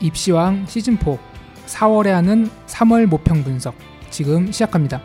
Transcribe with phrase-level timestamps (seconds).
[0.00, 1.18] 입시왕 시즌4
[1.66, 3.74] 4월에 하는 3월 모평 분석
[4.10, 5.02] 지금 시작합니다.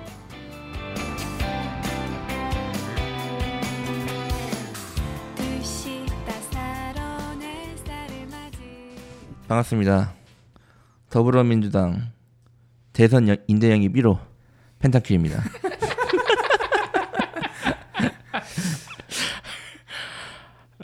[9.47, 10.13] 반갑습니다.
[11.09, 12.13] 더불어민주당
[12.93, 14.17] 대선 인대영입 1호
[14.79, 15.43] 펜타킬입니다.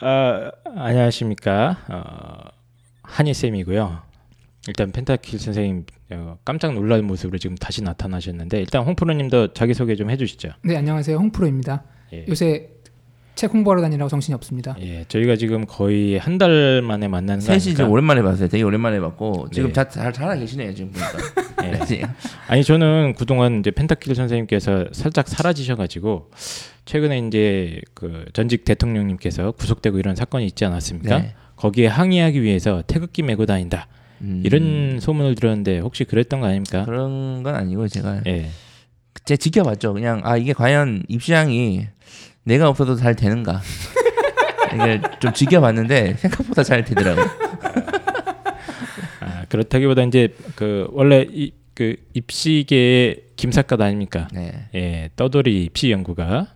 [0.02, 1.78] 아, 안녕하십니까.
[1.88, 2.57] 어,
[3.18, 3.98] 한희 쌤이고요.
[4.68, 10.12] 일단 펜타킬 선생님 어, 깜짝 놀란 모습으로 지금 다시 나타나셨는데 일단 홍프로님도 자기 소개 좀
[10.12, 10.50] 해주시죠.
[10.64, 11.18] 네, 안녕하세요.
[11.18, 11.84] 홍프로입니다.
[12.14, 12.26] 예.
[12.30, 12.70] 요새
[13.34, 14.76] 책 홍보하러 다니라고 정신이 없습니다.
[14.82, 17.88] 예, 저희가 지금 거의 한 달 만에 거 셋이 좀 아닙니까?
[17.88, 18.48] 오랜만에 봤어요.
[18.50, 19.74] 되게 오랜만에 봤고 지금 네.
[19.74, 21.18] 잘, 잘 살아 계시네요 지금 보니까.
[21.66, 21.72] 예.
[21.72, 22.02] 네.
[22.48, 26.30] 아니 저는 그동안 이제 펜타킬 선생님께서 살짝 사라지셔가지고
[26.86, 31.18] 최근에 이제 그 전직 대통령님께서 구속되고 이런 사건이 있지 않았습니까?
[31.18, 31.36] 네.
[31.58, 33.88] 거기에 항의하기 위해서 태극기 메고 다닌다
[34.22, 36.86] 음, 이런 소문을 들었는데 혹시 그랬던 거 아닙니까?
[36.86, 38.50] 그런 건 아니고 제가 예.
[39.26, 39.94] 제 지켜봤죠.
[39.94, 41.88] 그냥 아 이게 과연 입시양이
[42.44, 43.62] 내가 없어도 잘 되는가.
[44.74, 47.22] 이게 좀 지켜봤는데 생각보다 잘 되더라고.
[47.22, 47.26] 요
[49.20, 54.28] 아, 그렇다기보다 이제 그 원래 이, 그 입시계의 김삿갓 아닙니까?
[54.34, 54.70] 네.
[54.76, 56.48] 예, 떠돌이 입시 연구가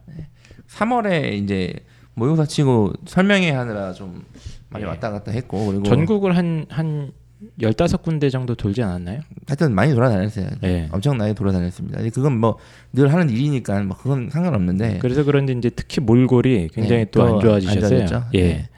[0.69, 1.73] 3월에 이제
[2.13, 4.23] 모의고사 치고 설명회 하느라 좀
[4.71, 4.89] 많이 예.
[4.89, 7.11] 왔다 갔다 했고 그리고 전국을 한 한
[7.59, 9.21] 열다섯 군데 정도 돌지 않았나요?
[9.47, 10.47] 하여튼 많이 돌아다녔어요.
[10.63, 10.87] 예.
[10.91, 12.01] 엄청나게 돌아다녔습니다.
[12.13, 12.57] 그건 뭐
[12.93, 18.05] 늘 하는 일이니까 뭐 그건 상관없는데 그래서 그런지 이제 특히 몰골이 굉장히 네, 또안또 좋아지셨어요.
[18.17, 18.29] 안?
[18.33, 18.41] 예.
[18.43, 18.69] 네.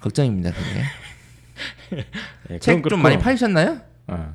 [0.00, 0.52] 걱정입니다.
[0.52, 2.04] 그게
[2.50, 3.80] 예, 책 그건 좀 그렇고, 많이 팔셨나요?
[4.06, 4.34] 어.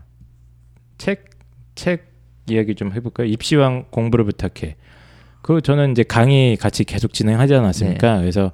[0.97, 1.29] 책,
[1.75, 2.11] 책
[2.49, 3.27] 이야기 좀 해볼까요?
[3.27, 4.75] 입시왕 공부를 부탁해.
[5.41, 8.15] 그 저는 이제 강의 같이 계속 진행하지 않았습니까?
[8.15, 8.21] 네.
[8.21, 8.51] 그래서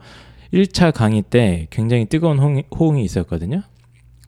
[0.54, 3.64] 1차 강의 때 굉장히 뜨거운 호응이, 호응이 있었거든요.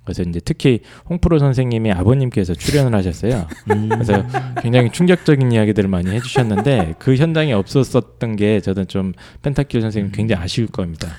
[0.08, 0.80] 그래서 이제 특히
[1.10, 3.45] 홍프로 선생님의 아버님께서 출연을 하셨어요.
[3.72, 3.89] 음.
[3.89, 4.26] 그래서
[4.61, 9.11] 굉장히 충격적인 이야기들을 많이 해주셨는데 그 현장에 없었었던 게 저는 좀
[9.42, 11.10] 펜타킬 선생님 굉장히 아쉬울 겁니다.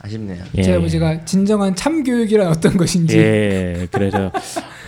[0.00, 0.44] 아쉽네요.
[0.56, 0.62] 예.
[0.62, 4.30] 제 아버지가 진정한 참교육이란 어떤 것인지 예, 그래서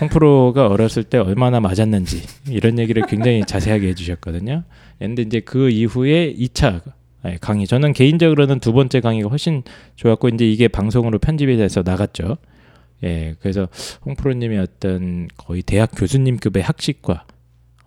[0.00, 4.62] 홍프로가 어렸을 때 얼마나 맞았는지 이런 얘기를 굉장히 자세하게 해주셨거든요.
[5.00, 6.80] 근데 이제 그 이후에 2차
[7.40, 9.62] 강의, 저는 개인적으로는 두 번째 강의가 훨씬
[9.96, 12.36] 좋았고 이제 이게 방송으로 편집이 돼서 나갔죠.
[13.02, 13.68] 예, 그래서
[14.06, 17.24] 홍프로님의 어떤 거의 대학 교수님급의 학식과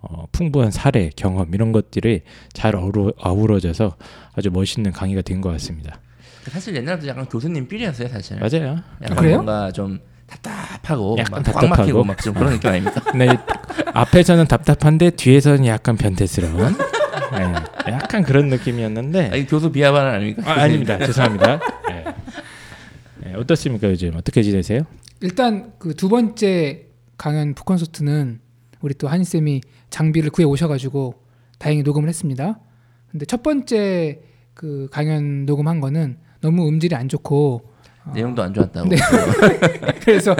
[0.02, 2.22] 어, 풍부한 사례, 경험 이런 것들이
[2.52, 3.96] 잘 어우러, 어우러져서
[4.36, 6.00] 아주 멋있는 강의가 된 것 같습니다.
[6.50, 8.38] 사실 옛날부터 약간 교수님 삘이었어요, 사실.
[8.38, 8.80] 맞아요.
[9.02, 9.36] 약간 아, 그래요?
[9.36, 12.04] 뭔가 좀 답답하고 약간 막 답답하고.
[12.04, 13.00] 막좀 그런 느낌 아닙니까?
[13.02, 13.28] 근데
[13.94, 16.76] 앞에서는 답답한데 뒤에서는 약간 변태스러운
[17.40, 20.44] 예, 약간 그런 느낌이었는데 아, 이 교수 비하 발언 아닙니까?
[20.46, 21.60] 아, 아닙니다 죄송합니다
[21.92, 22.06] 예.
[23.30, 24.82] 예, 어떻습니까 요즘 어떻게 지내세요?
[25.22, 28.40] 일단 그 두 번째 강연 북콘서트는
[28.82, 31.14] 우리 또 한희 쌤이 장비를 구해 오셔가지고
[31.60, 32.60] 다행히 녹음을 했습니다.
[33.10, 34.20] 근데 첫 번째
[34.54, 37.72] 그 강연 녹음한 거는 너무 음질이 안 좋고
[38.14, 38.90] 내용도 안 좋았다고.
[38.90, 38.98] 네.
[40.04, 40.36] 그래서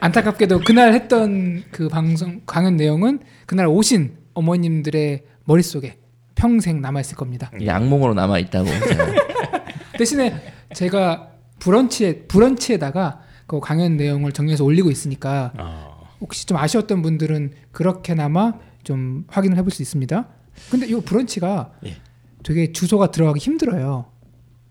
[0.00, 5.96] 안타깝게도 그날 했던 그 방송 강연 내용은 그날 오신 어머님들의 머릿속에
[6.42, 7.52] 평생 남아 있을 겁니다.
[7.68, 8.66] 악몽으로 남아 있다고.
[8.66, 9.06] 제가.
[9.96, 10.34] 대신에
[10.74, 11.28] 제가
[11.60, 19.24] 브런치에 브런치에다가 그 강연 내용을 정리해서 올리고 있으니까 어, 혹시 좀 아쉬웠던 분들은 그렇게나마 좀
[19.28, 20.26] 확인을 해볼 수 있습니다.
[20.68, 21.96] 근데 이 브런치가 예.
[22.42, 24.06] 되게 주소가 들어가기 힘들어요.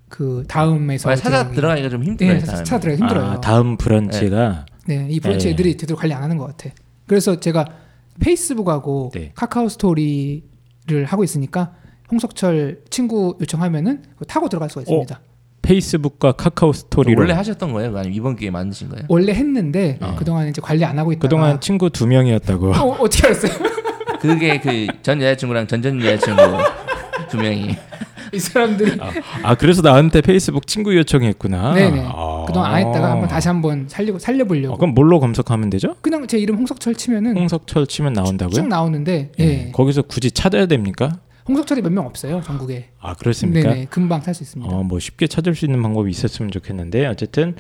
[0.10, 1.56] 그 다음에서 아, 찾아 들어가기.
[1.56, 2.34] 들어가기 좀 힘들어요.
[2.34, 2.46] 네.
[2.46, 3.26] 찾아 들어가기 힘들어요.
[3.32, 5.54] 아, 다음 브런치가 네, 이 브런치 네.
[5.54, 6.76] 애들이 제대로 관리 안 하는 것 같아.
[7.08, 7.66] 그래서 제가
[8.20, 9.32] 페이스북하고 네.
[9.36, 10.51] 카카오 스토리
[10.88, 11.74] 를 하고 있으니까
[12.12, 15.20] 홍석철 친구 요청하면은 타고 들어갈 수가 있습니다.
[15.62, 17.96] 페이스북과 카카오 스토리로 원래 하셨던 거예요?
[17.96, 19.06] 아니면 이번 기회에 만드신 거예요?
[19.08, 20.16] 원래 했는데 어.
[20.18, 23.52] 그동안 이제 관리 안 하고 있다가 그동안 친구 두 명이었다고 어, 어떻게 알았어요?
[24.20, 26.42] 그게 그 전 여자친구랑 전전 여자친구
[27.30, 27.76] 두 명이
[28.34, 28.98] 이 사람들이
[29.44, 32.06] 아 그래서 나한테 페이스북 친구 요청했구나 네네.
[32.08, 32.46] 아.
[32.48, 34.76] 그동안 안 했다가 한번 다시 한번 살리고 살려보려고.
[34.76, 35.96] 어, 그럼 뭘로 검색하면 되죠?
[36.02, 38.56] 그냥 제 이름 홍석철 치면은 홍석철 치면 나온다고요?
[38.56, 39.44] 쭉 나오는데 예.
[39.44, 39.72] 예.
[39.72, 41.20] 거기서 굳이 찾아야 됩니까?
[41.48, 42.90] 홍석철이 몇 명 없어요 전국에.
[43.00, 43.70] 아 그렇습니까?
[43.74, 44.74] 네네 금방 살 수 있습니다.
[44.74, 47.56] 어, 뭐 쉽게 찾을 수 있는 방법이 있었으면 좋겠는데 어쨌든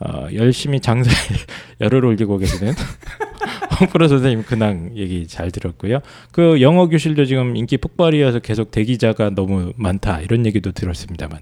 [0.00, 1.14] 어, 열심히 장사에
[1.80, 2.72] 열을 올리고 계시는
[3.80, 6.00] 홍프로 선생님 근황 얘기 잘 들었고요.
[6.32, 11.40] 그 영어 교실도 지금 인기 폭발이어서 계속 대기자가 너무 많다 이런 얘기도 들었습니다만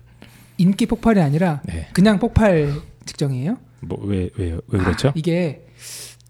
[0.59, 1.89] 인기 폭발이 아니라 네.
[1.93, 2.73] 그냥 폭발
[3.05, 3.59] 직전이에요.
[3.81, 5.09] 뭐왜왜왜 그렇죠?
[5.09, 5.67] 아, 이게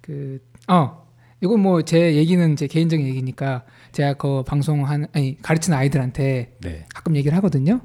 [0.00, 1.02] 그어
[1.40, 6.86] 이건 뭐 제 얘기는 제 개인적인 얘기니까 제가 그 방송한 아니 가르치는 아이들한테 네.
[6.94, 7.80] 가끔 얘기를 하거든요.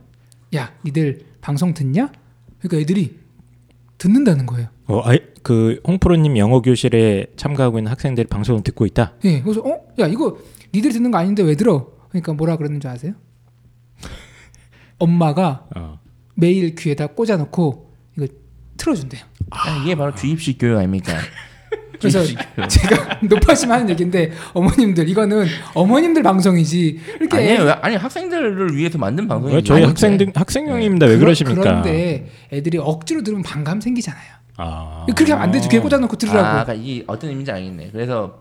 [0.55, 2.11] 야, 니들 방송 듣냐?
[2.59, 3.19] 그러니까 애들이
[3.97, 4.69] 듣는다는 거예요.
[4.85, 9.13] 어, 아이, 그 홍프로님 영어 교실에 참가하고 있는 학생들이 방송을 듣고 있다.
[9.25, 10.37] 예, 그래서 어, 야 이거
[10.73, 11.91] 니들이 듣는 거 아닌데 왜 들어?
[12.09, 13.13] 그러니까 뭐라 그러는 줄 아세요?
[14.99, 15.99] 엄마가 어.
[16.35, 18.27] 매일 귀에다 꽂아놓고 이거
[18.77, 19.23] 틀어준대요.
[19.49, 21.13] 아, 이게 바로 주입식 교육 아닙니까?
[21.99, 22.19] 그래서.
[22.67, 27.63] 제가 높아지면 하는 얘기인데 어머님들 이거는 어머님들 방송이지 이렇게 아니에요.
[27.63, 31.05] 왜- 아니 학생들을 위해서 만든 방송이 왜 저희 학생들 학생용입니다.
[31.05, 31.61] 왜 그러- 그러십니까?
[31.61, 34.37] 그런데 애들이 억지로 들으면 반감 생기잖아요.
[34.57, 35.05] 아.
[35.15, 35.69] 그렇게 하면 안 되죠.
[35.69, 36.39] 귀에 꽂아놓고 들으라고.
[36.47, 37.89] 아, 그러니까 이게 어떤 의미인지 알겠네.
[37.91, 38.39] 그래서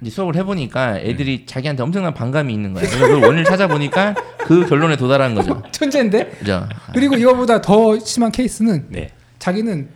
[0.00, 2.84] 이제 수업을 해보니까 애들이 자기한테 엄청난 반감이 있는 거야.
[2.88, 5.62] 그래서 그 원인을 찾아보니까 그 결론에 도달한 거죠.
[5.72, 6.28] 천재인데.
[6.38, 6.68] 그죠?
[6.94, 9.10] 그리고 이거보다 더 심한 케이스는 네.
[9.40, 9.88] 자기는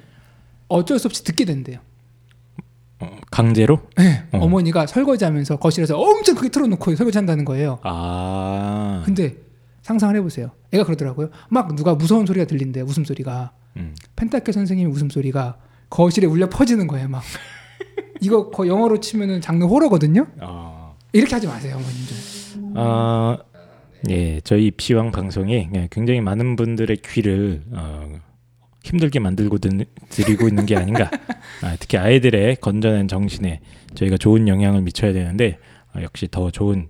[0.69, 1.79] 어쩔 수 없이 듣게 된대요.
[3.03, 3.81] 어, 강제로?
[3.97, 4.39] 네, 어.
[4.39, 4.49] 어.
[4.49, 7.79] 어머니가 설거지하면서 거실에서 엄청 크게 틀어놓고 설거지한다는 거예요.
[7.83, 9.03] 아.
[9.05, 9.37] 근데
[9.83, 10.51] 상상을 해보세요.
[10.73, 11.31] 애가 그러더라고요.
[11.49, 13.53] 막 누가 무서운 소리가 들린대 웃음 소리가.
[13.77, 13.95] 음.
[14.17, 15.57] 펜타케 선생님 웃음 소리가
[15.91, 17.09] 거실에 울려 퍼지는 거예요.
[17.09, 17.23] 막
[18.21, 20.27] 이거 거 영어로 치면은 장르 호러거든요.
[20.41, 20.93] 아.
[21.13, 22.77] 이렇게 하지 마세요, 어머님들.
[22.77, 23.39] 아,
[24.09, 28.19] 예, 저희 입시왕 방송이 예, 굉장히 많은 분들의 귀를 어,
[28.84, 29.69] 힘들게 만들고 드,
[30.11, 31.11] 드리고 있는 게 아닌가.
[31.62, 33.61] 아, 특히 아이들의 건전한 정신에
[33.94, 35.58] 저희가 좋은 영향을 미쳐야 되는데
[35.94, 36.88] 어, 역시 더 좋은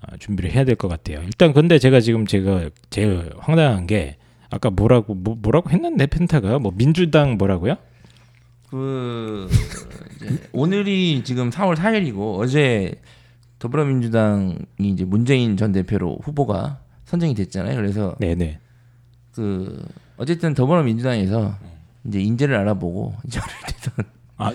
[0.00, 1.20] 어, 준비를 해야 될 것 같아요.
[1.24, 4.16] 일단 근데 제가 지금 제가 제일 황당한 게
[4.50, 7.76] 아까 뭐라고 뭐, 뭐라고 했는데 펜타가 뭐 민주당 뭐라고요?
[8.70, 9.48] 그
[10.16, 13.00] 이제 오늘이 지금 4월 4일이고 어제
[13.58, 17.76] 더불어민주당이 이제 문재인 전 대표로 후보가 선정이 됐잖아요.
[17.76, 18.58] 그래서 네네.
[19.32, 19.84] 그
[20.16, 21.54] 어쨌든 더불어민주당에서
[22.06, 23.40] 이제 인재를 알아보고 이제
[24.38, 24.54] 어릴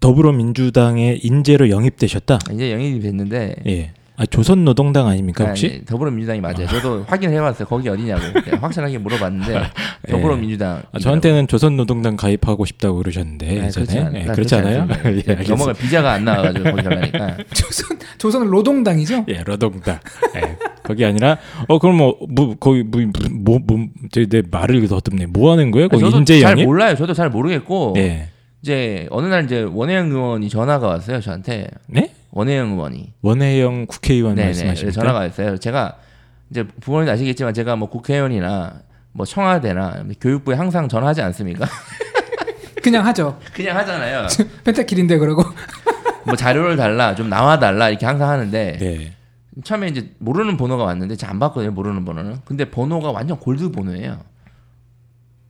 [0.00, 2.38] 더불어민주당의 인재로 영입되셨다.
[2.52, 3.92] 이제 영입이 됐는데 예.
[4.16, 5.66] 아, 조선노동당 아닙니까 혹시?
[5.66, 6.66] 아니, 더불어민주당이 맞아요.
[6.66, 7.66] 저도 확인을 해봤어요.
[7.66, 8.20] 거기 어디냐고
[8.60, 9.62] 확실하게 물어봤는데
[10.10, 10.82] 더불어민주당.
[10.92, 14.82] 아, 저한테는 조선노동당 가입하고 싶다고 그러셨는데 네, 예전에 그렇지 않- 예, 그렇지 않아요?
[14.90, 15.32] 않습니다.
[15.40, 15.44] 예.
[15.48, 19.24] 넘어갈 비자가 안 나와가지고 거기 가려니까 조선 조선은 노동당이죠.
[19.28, 19.98] 예, 노동당.
[20.36, 20.56] 예,
[20.90, 21.38] 거기 아니라
[21.68, 25.26] 어 그럼 뭐, 뭐 거기 뭐뭐내 말을 더듬네.
[25.26, 25.88] 뭐 하는 거예요?
[25.88, 26.56] 거기 인재 잘?
[26.56, 26.96] 몰라요.
[26.96, 28.28] 저도 잘 모르겠고 네.
[28.60, 31.20] 이제 어느 날 이제 원혜영 의원이 전화가 왔어요.
[31.20, 32.12] 저한테 네?
[32.32, 35.00] 원혜영 의원이 원혜영 국회의원 네네 말씀하십니까?
[35.00, 35.56] 전화가 왔어요.
[35.58, 35.96] 제가
[36.50, 38.80] 이제 부모님 아시겠지만 제가 뭐 국회의원이나
[39.12, 41.66] 뭐 청와대나 교육부에 항상 전화하지 않습니까?
[42.82, 43.38] 그냥 하죠.
[43.54, 44.26] 그냥 하잖아요.
[44.64, 45.44] 펜타킬인데 그러고
[46.24, 49.12] 뭐 자료를 달라, 좀 나와 달라 이렇게 항상 하는데 네.
[49.64, 51.72] 처음에 이제 모르는 번호가 왔는데 제가 안 봤거든요.
[51.72, 52.40] 모르는 번호는.
[52.44, 54.20] 근데 번호가 완전 골드 번호예요.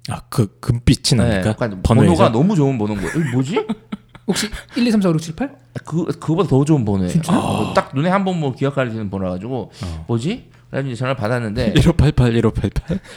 [0.08, 3.20] 아, 그 금빛이 나니까 약간 번호에서 번호가 너무 좋은 번호인 거예요.
[3.20, 3.66] 이거 뭐지?
[4.26, 5.56] 혹시 1, 2, 3, 4, 5, 6, 7, 8?
[5.84, 7.12] 그 그거보다 더 좋은 번호예요.
[7.28, 10.04] 뭐딱 눈에 한 번 뭐 기억할 수 있는 번호 가지고 어.
[10.08, 10.50] 뭐지?
[10.70, 12.98] 그래서 이제 전화를 받았는데 1588 1588.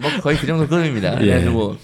[0.00, 1.12] 뭐 거의 그 정도 급입니다.
[1.20, 1.26] 예.
[1.26, 1.76] 그래가지고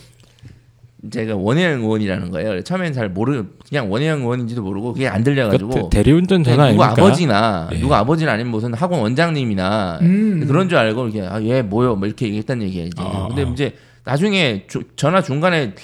[1.10, 2.62] 제가 원혜영 의원이라는 거예요.
[2.62, 7.02] 처음엔 잘 모르 그냥 원혜영 의원인지도 모르고 그게 안 들려가지고 그 대리운전 전화 누구 아닙니까?
[7.04, 7.78] 아버지나 예.
[7.80, 10.44] 누구 아버지는 아니면 무슨 학원 원장님이나 음.
[10.46, 12.86] 그런 줄 알고 이렇게 아, 얘 뭐요 뭐 이렇게 얘기했다는 얘기예요.
[12.86, 13.02] 이제.
[13.02, 13.48] 아, 근데 아.
[13.52, 13.74] 이제
[14.04, 15.74] 나중에 주- 전화 중간에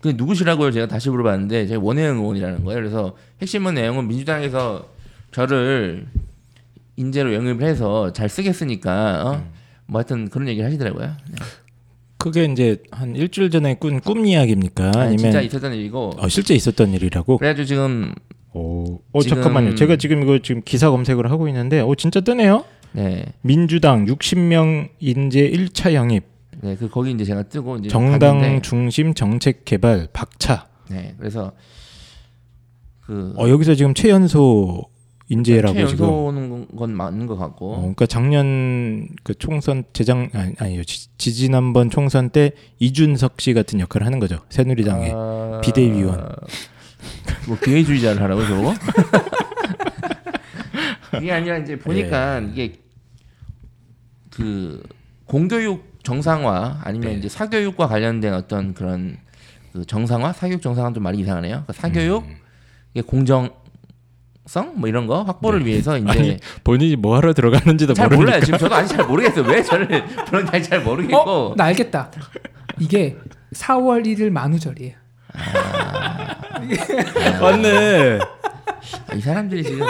[0.00, 0.70] 그 누구시라고요?
[0.70, 2.80] 제가 다시 물어봤는데 제가 원혜영 의원이라는 거예요.
[2.80, 4.88] 그래서 핵심은 내용은 민주당에서
[5.32, 6.06] 저를
[6.96, 9.32] 인재로 영입을 해서 잘 쓰겠으니까 어?
[9.36, 9.50] 음.
[9.86, 11.12] 뭐 하여튼 그런 얘기를 하시더라고요.
[12.18, 12.30] 네.
[12.30, 14.86] 그게 이제 한 일주일 전에 꾼 꿈 이야기입니까?
[14.88, 17.38] 아니, 아니면 진짜 있었던 일이고 어, 실제 있었던 일이라고?
[17.38, 18.14] 그래가지고 지금
[18.54, 19.74] 오, 어 지금- 잠깐만요.
[19.76, 22.64] 제가 지금 이거 지금 기사 검색을 하고 있는데, 어 진짜 뜨네요.
[22.92, 26.24] 네, 민주당 60명 인재 1차 영입,
[26.62, 30.66] 네, 그 거기 이제 제가 뜨고 이제 정당 봤는데, 중심 정책 개발 박차.
[30.90, 31.52] 네, 그래서
[33.02, 34.84] 그 어 여기서 지금 최연소
[35.28, 35.96] 인재라고 지금.
[35.96, 41.90] 최연소는 건 맞는 것 같고 어, 그러니까 작년 그 총선 재작 아니, 아니요 지, 지난번
[41.90, 46.34] 총선 때 이준석 씨 같은 역할을 하는 거죠 새누리당의 아, 비대위원.
[47.46, 48.74] 뭐 기회주의자를 하라고 저거?
[51.20, 52.46] 이게 아니라 이제 보니까 예.
[52.46, 52.72] 이게
[54.30, 54.82] 그
[55.26, 57.18] 공교육 정상화 아니면 네.
[57.18, 59.18] 이제 사교육과 관련된 어떤 그런
[59.72, 61.64] 그 정상화, 사교육 정상화 좀 말이 이상하네요.
[61.66, 63.02] 그 사교육, 음.
[63.06, 63.50] 공정
[64.48, 66.10] 성뭐 이런 거 확보를 위해서 이제 네.
[66.18, 68.44] 아니, 본인이 뭐 하러 들어가는지도 잘 모르니까 몰라요.
[68.44, 69.44] 지금 저도 아직 잘 모르겠어요.
[69.44, 71.16] 왜 저를 그런지 잘 모르겠고.
[71.18, 71.54] 어?
[71.54, 72.10] 나 알겠다.
[72.78, 73.16] 이게
[73.54, 74.94] 4월 1일 만우절이에요.
[77.40, 78.18] 맞네
[79.06, 79.86] 아, 이 사람들이 지금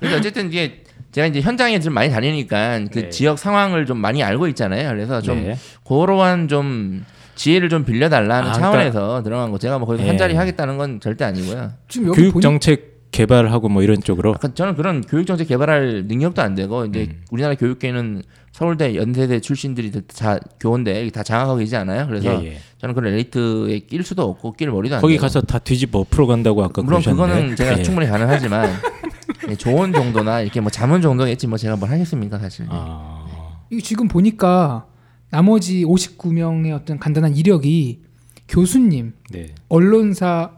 [0.00, 0.82] 그래서 어쨌든 이게
[1.12, 3.08] 제가 이제 현장에 좀 많이 다니니까 그 네.
[3.08, 4.88] 지역 상황을 좀 많이 알고 있잖아요.
[4.90, 5.56] 그래서 좀 네.
[5.84, 7.06] 그러한 좀
[7.36, 10.08] 지혜를 좀 빌려달라는 아, 차원에서 들어간 거 제가 뭐 거기서 네.
[10.08, 11.70] 한 자리 하겠다는 건 절대 아니고요.
[11.88, 14.34] 지금 여기 교육 정책 개발하고 뭐 이런 쪽으로.
[14.54, 17.22] 저는 그런 교육 정책 개발할 능력도 안 되고 이제 음.
[17.30, 22.06] 우리나라 교육계는 서울대, 연세대 출신들이 다 교원대 다 장악하고 계시지 않아요?
[22.06, 22.58] 그래서 예, 예.
[22.78, 25.22] 저는 그런 엘리트에 낄 수도 없고 낄 머리도 안 거기 되고.
[25.22, 27.32] 가서 다 뒤집어 풀어 간다고 아까 물론 그러셨는데.
[27.34, 27.82] 그거는 제가 예.
[27.82, 28.70] 충분히 가능하지만
[29.50, 32.66] 예, 조언 정도나 이렇게 뭐 자문 정도겠지 뭐 제가 뭘 하겠습니까 사실.
[32.70, 33.26] 아,
[33.70, 34.86] 이거 지금 보니까
[35.30, 38.02] 나머지 59명의 어떤 간단한 이력이
[38.48, 39.54] 교수님, 네.
[39.68, 40.52] 언론사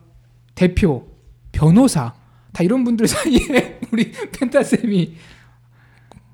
[0.54, 1.08] 대표,
[1.52, 2.14] 변호사
[2.52, 5.14] 다 이런 분들 사이에 우리 펜타 쌤이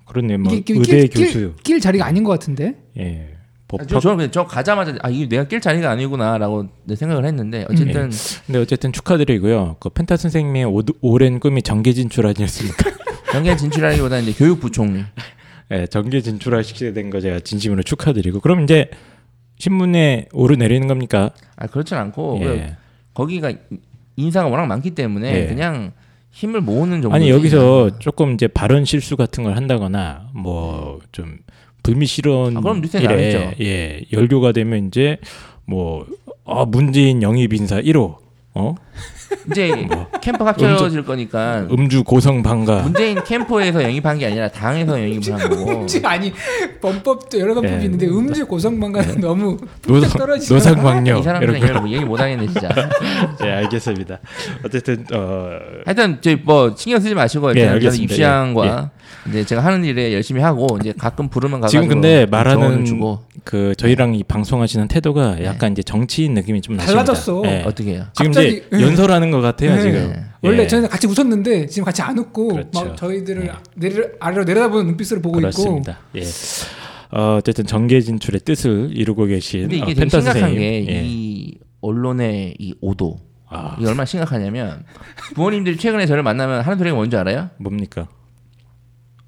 [0.06, 0.36] 그렇네.
[0.36, 1.54] 뭐 이게 의대 낄, 낄- 교수.
[1.62, 2.76] 낄 자리가 아닌 것 같은데.
[2.98, 3.30] 예.
[3.32, 3.34] 아,
[3.68, 3.88] 법학.
[3.88, 8.10] 저, 저는 그냥 저 가자마자 아 이게 내가 낄 자리가 아니구나라고 내 생각을 했는데 어쨌든
[8.46, 9.76] 근데 어쨌든 축하드리고요.
[9.80, 12.90] 그 펜타 선생님의 오, 오랜 꿈이 정계 진출 아니었습니까?
[13.32, 15.04] 경계 진출하기보다 이제 교육부총리.
[15.70, 18.90] 예, 정계 진출하시게 된 거 제가 진심으로 축하드리고 그럼 이제
[19.58, 21.30] 신문에 오르내리는 겁니까?
[21.56, 22.76] 아 그렇진 않고 예.
[23.14, 23.56] 거기가 이-
[24.16, 25.46] 인사가 워낙 많기 때문에 예.
[25.46, 25.92] 그냥
[26.32, 27.14] 힘을 모으는 정도.
[27.14, 31.38] 아니 여기서 조금 이제 발언 실수 같은 걸 한다거나 뭐 좀
[31.84, 33.52] 불미실현 아, 그럼 뉴스에 나겠죠.
[33.60, 35.18] 예 열교가 되면 이제
[35.66, 36.06] 뭐
[36.44, 38.16] 아, 문재인 영입 인사 1호
[38.54, 38.74] 어
[39.50, 39.88] 이제
[40.20, 45.70] 캠프 합쳐질 거니까 음주 고성 방가 문재인 캠프에서 영입한 게 아니라 당에서 영입을 한 거고.
[45.82, 46.32] 음주 아니
[46.80, 47.84] 범법도 여러 방법이 예.
[47.84, 50.58] 있는데 음주 고성 방가는 너무 노상 떨어지잖아.
[50.58, 52.68] 노상광역 이 사람들은 이런 뭐 얘기 못 하겠네 진짜.
[53.44, 54.18] 예 알겠습니다.
[54.64, 55.50] 어쨌든 어
[55.84, 58.14] 하여튼 저희 뭐 신경 쓰지 마시고 예, 일단 저는 알겠습니다.
[58.14, 58.90] 입시왕과
[59.28, 62.84] 이제 제가 하는 일에 열심히 하고 이제 가끔 부르면 가가지고 지금 근데 말하는
[63.44, 67.04] 그 저희랑 이 방송하시는 태도가 약간 이제 정치인 느낌이 좀 나십니다.
[67.04, 67.42] 달라졌어.
[67.46, 67.62] 예.
[67.66, 68.06] 어떻게 해요?
[68.14, 69.82] 지금 갑자기- 이제 연설하는 것 같아요 네.
[69.82, 70.14] 지금.
[70.42, 70.66] 원래 예.
[70.66, 72.84] 저희는 같이 웃었는데 지금 같이 안 웃고 그렇죠.
[72.84, 75.98] 막 저희들을 내려, 아래로 내려다보는 눈빛으로 보고 그렇습니다.
[76.16, 76.22] 예.
[77.12, 80.58] 어, 어쨌든 정계 진출의 뜻을 이루고 계신 근데 이게 어, 되게 펜타 심각한 선생님.
[80.86, 81.02] 게 예.
[81.04, 84.84] 이 언론의 이 오도 아, 이게 얼마나 심각하냐면
[85.34, 87.50] 부모님들이 최근에 저를 만나면 하는 소리가 뭔지 알아요?
[87.58, 88.08] 뭡니까?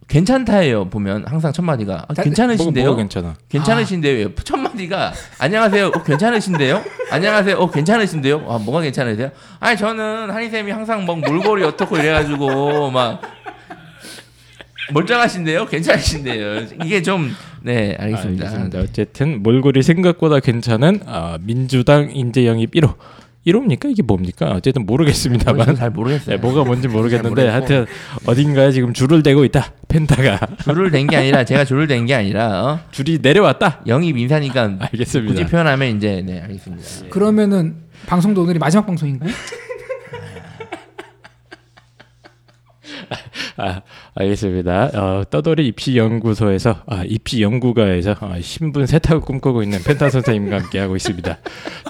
[0.08, 2.84] 괜찮다예요 보면 항상 첫 마디가 아, 다- 괜찮으신데요?
[2.86, 3.34] 뭐가 괜찮아?
[3.48, 4.34] 괜찮으신데요?
[4.44, 5.86] 첫 마디가 안녕하세요.
[5.88, 6.82] 어, 괜찮으신데요?
[7.10, 7.56] 안녕하세요.
[7.56, 8.44] 어, 괜찮으신데요?
[8.48, 9.30] 아, 뭐가 괜찮으세요?
[9.58, 13.20] 아니 저는 한희 쌤이 항상 막 몰골이 어떻고 이래가지고 막
[14.92, 15.66] 멀쩡하신데요?
[15.66, 16.66] 괜찮으신데요?
[16.84, 18.44] 이게 좀 네 알겠습니다.
[18.46, 18.78] 알겠습니다.
[18.78, 22.94] 어쨌든 몰골이 생각보다 괜찮은 아, 민주당 인재 영입 1호.
[23.46, 23.90] 1호입니까?
[23.90, 24.50] 이게 뭡니까?
[24.52, 25.76] 어쨌든 뭐, 모르겠습니다만.
[25.76, 26.36] 잘 모르겠어요.
[26.36, 27.48] 네, 뭐가 뭔지 모르겠는데.
[27.48, 27.86] 하여튼
[28.26, 29.72] 어딘가에 지금 줄을 대고 있다.
[29.88, 32.80] 펜타가 줄을 댄 게 아니라 제가 줄을 댄 게 아니라 어?
[32.90, 33.82] 줄이 내려왔다.
[33.86, 35.32] 영입 인사니까 알겠습니다.
[35.32, 36.82] 굳이 표현하면 이제 네 알겠습니다.
[37.10, 37.76] 그러면은
[38.06, 39.30] 방송도 오늘이 마지막 방송인가요?
[43.56, 43.80] 아,
[44.14, 44.90] 알겠습니다.
[44.94, 50.78] 어, 떠돌이 입시 연구소에서 아, 입시 연구가에서 아, 신분 세탁을 꿈꾸고 있는 펜타 선생님과 함께
[50.78, 51.38] 하고 있습니다.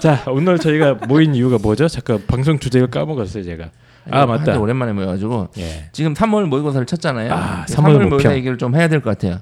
[0.01, 1.87] 자, 오늘 저희가 모인 이유가 뭐죠?
[1.87, 3.69] 잠깐 방송 주제를 까먹었어요, 제가.
[4.09, 4.57] 아, 맞다.
[4.57, 5.89] 오랜만에 모여가지고 예.
[5.91, 7.33] 지금 3월 모의고사를 쳤잖아요.
[7.33, 7.99] 아, 3월, 3월 목표.
[8.09, 9.39] 모의고사 얘기를 좀 해야 될 것 같아요.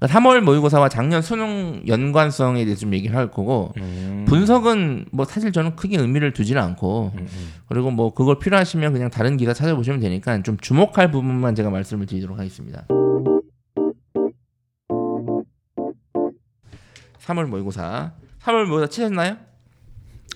[0.00, 5.52] 그러니까 3월 모의고사와 작년 수능 연관성에 대해서 좀 얘기를 할 거고 음, 분석은 뭐 사실
[5.52, 7.52] 저는 크게 의미를 두지는 않고 음, 음.
[7.68, 12.38] 그리고 뭐 그걸 필요하시면 그냥 다른 기사 찾아보시면 되니까 좀 주목할 부분만 제가 말씀을 드리도록
[12.38, 12.86] 하겠습니다.
[17.20, 18.12] 3월 모의고사.
[18.40, 19.36] 3월 모의고사 치셨나요?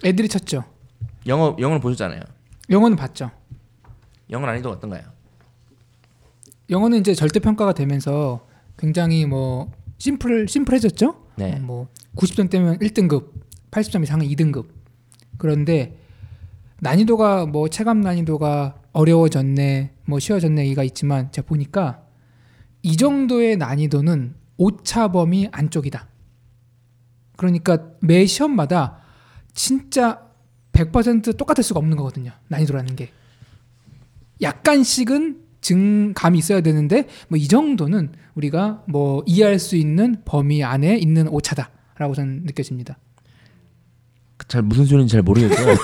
[0.05, 0.65] 애들이 쳤죠.
[1.27, 2.21] 영어 영어를 보셨잖아요.
[2.69, 3.31] 영어는 봤죠.
[4.29, 5.03] 영어 난이도가 어떤가요?
[6.69, 11.15] 영어는 이제 절대 평가가 되면서 굉장히 뭐 심플 심플해졌죠.
[11.37, 11.55] 네.
[11.55, 13.31] 어, 뭐 90점 되면 1등급,
[13.71, 14.69] 80점 이상은 2등급.
[15.39, 15.99] 그런데
[16.81, 22.03] 난이도가 뭐 체감 난이도가 어려워졌네, 뭐 쉬워졌네가 있지만 제가 보니까
[22.83, 26.07] 이 정도의 난이도는 오차 범위 안쪽이다.
[27.37, 28.99] 그러니까 매 시험마다
[29.55, 30.21] 진짜
[30.73, 32.33] 100% 똑같을 수가 없는 거거든요.
[32.49, 33.11] 난이도라는 게.
[34.43, 41.27] 약간씩은 증감이 있어야 되는데 뭐 이 정도는 우리가 뭐 이해할 수 있는 범위 안에 있는
[41.29, 42.99] 오차다라고 저는 느껴집니다.
[44.47, 45.77] 잘 무슨 소리인지 잘 모르겠어요.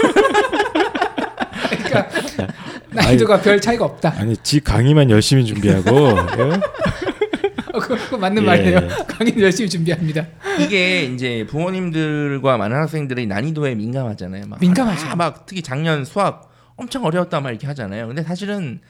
[1.84, 2.08] 그러니까
[2.92, 4.14] 난이도가 별 차이가 없다.
[4.18, 6.60] 아니, 지 강의만 열심히 준비하고 예?
[7.72, 8.46] 어, 그거 맞는 예.
[8.46, 8.80] 말이에요.
[9.06, 10.26] 강의는 열심히 준비합니다.
[10.58, 14.46] 이게 이제 부모님들과 많은 학생들이 난이도에 민감하잖아요.
[14.48, 15.06] 막, 민감하죠.
[15.08, 18.08] 아, 막 특히 작년 수학 엄청 어려웠다 막 이렇게 하잖아요.
[18.08, 18.80] 근데 사실은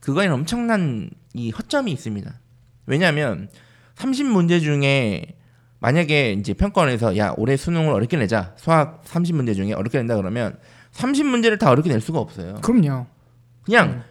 [0.00, 2.40] 그거에는 엄청난 이 허점이 있습니다.
[2.86, 3.48] 왜냐하면
[3.94, 5.36] 30문제 중에
[5.78, 10.58] 만약에 이제 평가원에서 야 올해 수능을 어렵게 내자 수학 30문제 중에 어렵게 낸다 그러면
[10.92, 12.56] 30문제를 다 어렵게 낼 수가 없어요.
[12.62, 13.06] 그럼요.
[13.62, 14.02] 그냥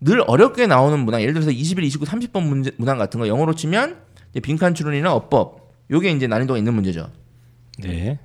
[0.00, 4.02] 늘 어렵게 나오는 문항 예를 들어서 21, 29, 30번 문제, 문항 같은 거 영어로 치면
[4.42, 7.10] 빈칸 추론이나 어법 요게 이제 난이도가 있는 문제죠.
[7.78, 8.18] 네.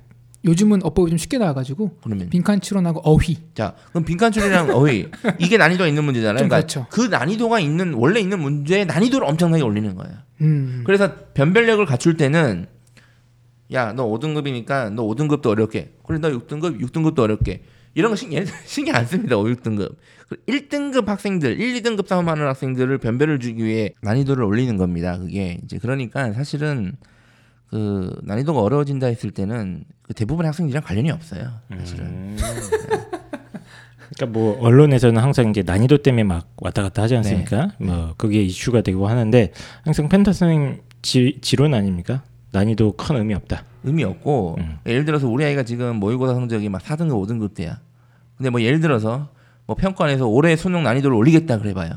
[0.44, 3.36] 요즘은 어법이 좀 쉽게 나와가지고 그러면 빈칸 추론하고 어휘.
[3.54, 6.38] 자 그럼 빈칸줄이랑 어휘 이게 난이도가 있는 문제잖아요.
[6.38, 6.86] 좀 그러니까 그렇죠.
[6.90, 10.14] 그 난이도가 있는 원래 있는 문제의 난이도를 엄청나게 올리는 거예요.
[10.40, 10.82] 음.
[10.86, 12.66] 그래서 변별력을 갖출 때는
[13.72, 17.62] 야 너 5등급이니까 너 5등급도 어렵게 그래 너 6등급 6등급도 어렵게
[17.94, 19.94] 이런 거 신경 신경 안 씁니다 5, 6등급
[20.48, 26.32] 1등급 학생들 1, 2등급 싸움하는 학생들을 변별을 주기 위해 난이도를 올리는 겁니다 그게 이제 그러니까
[26.32, 26.96] 사실은
[27.70, 32.36] 그 난이도가 어려워진다 했을 때는 그 대부분의 학생들이랑 관련이 없어요 사실은 음.
[34.14, 37.70] 그러니까 뭐 언론에서는 항상 이제 난이도 때문에 막 왔다 갔다 하지 않습니까?
[37.78, 39.52] 뭐 그게 이슈가 되고 하는데
[39.84, 42.22] 항상 펜타 선생님 지, 지론 아닙니까?
[42.52, 43.64] 난이도 큰 의미 없다.
[43.84, 44.78] 의미 없고 음.
[44.84, 47.78] 예를 들어서 우리 아이가 지금 모의고사 성적이 막 4등급 5등급 대야
[48.36, 49.28] 근데 뭐 예를 들어서
[49.66, 51.92] 뭐 평가원에서 올해 수능 난이도를 올리겠다 그래 봐요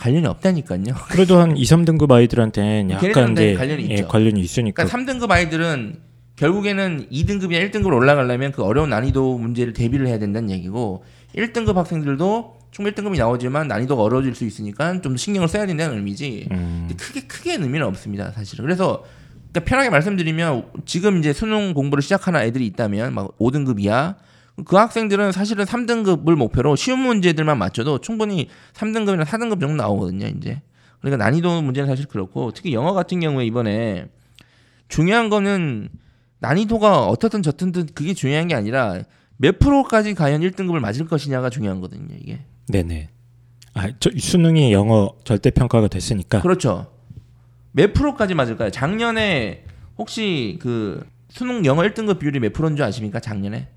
[0.00, 0.82] 관련이 없다니까요.
[1.10, 4.08] 그래도 한 2, 3등급 아이들한테는 약간 이제 관련이 예, 있죠.
[4.08, 6.00] 관련이 있으니까 그러니까 3등급 아이들은
[6.36, 11.04] 결국에는 2등급이나 1등급으로 올라가려면 그 어려운 난이도 문제를 대비를 해야 된다는 얘기고
[11.36, 16.48] 1등급 학생들도 총 1등급이 나오지만 난이도가 어려워질 수 있으니까 좀 신경을 써야 된다는 의미지.
[16.50, 18.64] 음, 크게 크게 의미는 없습니다 사실은.
[18.64, 19.04] 그래서
[19.52, 24.16] 그러니까 편하게 말씀드리면 지금 이제 수능 공부를 시작하는 애들이 있다면 막 5등급 이하
[24.64, 30.60] 그 학생들은 사실은 3등급을 목표로 쉬운 문제들만 맞춰도 충분히 3등급이나 4등급 정도 나오거든요 이제
[31.00, 34.06] 그러니까 난이도 문제는 사실 그렇고 특히 영어 같은 경우에 이번에
[34.88, 35.88] 중요한 거는
[36.40, 39.02] 난이도가 어떻든 저든 그게 중요한 게 아니라
[39.36, 43.08] 몇 프로까지 과연 1등급을 맞을 것이냐가 중요한 거거든요 이게 네네.
[43.74, 46.92] 아, 저 수능이 영어 절대 평가가 됐으니까 그렇죠.
[47.72, 48.70] 몇 프로까지 맞을까요?
[48.70, 49.64] 작년에
[49.96, 53.20] 혹시 그 수능 영어 1등급 비율이 몇 프로인 줄 아십니까?
[53.20, 53.68] 작년에?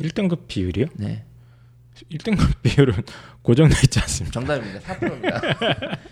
[0.00, 0.86] 1등급 비율이요?
[0.96, 1.24] 네.
[2.10, 2.94] 1등급 비율은
[3.42, 4.32] 고정돼 있지 않습니까?
[4.32, 4.80] 정답입니다.
[4.80, 5.40] 4%입니다.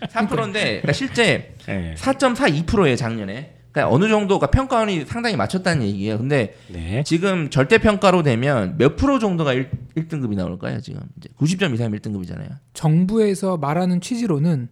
[0.09, 1.95] 4%인데 그러니까 실제 네.
[1.99, 3.57] 4.42%예요, 작년에.
[3.71, 6.19] 그러니까 어느 정도가 평가원이 상당히 맞췄다는 얘기예요.
[6.19, 7.03] 근데 네.
[7.05, 11.01] 지금 절대 평가로 되면 몇 프로 정도가 1, 1등급이 나올까요, 지금?
[11.19, 12.51] 이제 90점 이상이 1등급이잖아요.
[12.73, 14.69] 정부에서 말하는 취지로는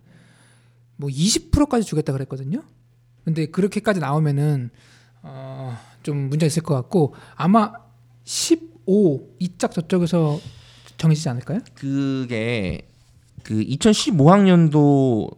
[0.97, 2.63] 뭐 20%까지 주겠다 그랬거든요.
[3.25, 4.71] 근데 그렇게까지 나오면은
[5.23, 7.73] 어, 좀 문제 있을 것 같고 아마
[8.87, 10.39] 15 이짝 저쪽에서
[10.97, 11.61] 정해지지 않을까요?
[11.75, 12.89] 그게
[13.43, 15.37] 그 2015학년도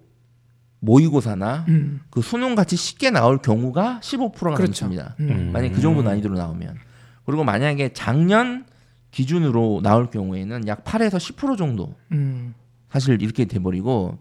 [0.81, 4.85] 모의고사나 음, 그 수능 같이 쉽게 나올 경우가 15%가 그렇죠.
[4.85, 5.17] 넘습니다.
[5.21, 5.31] 음.
[5.31, 5.51] 음.
[5.53, 6.77] 만약 그 정도 난이도로 나오면
[7.25, 8.67] 그리고 만약에 작년
[9.11, 12.55] 기준으로 나올 경우에는 약 8에서 10% 정도 음,
[12.91, 14.19] 사실 이렇게 돼버리고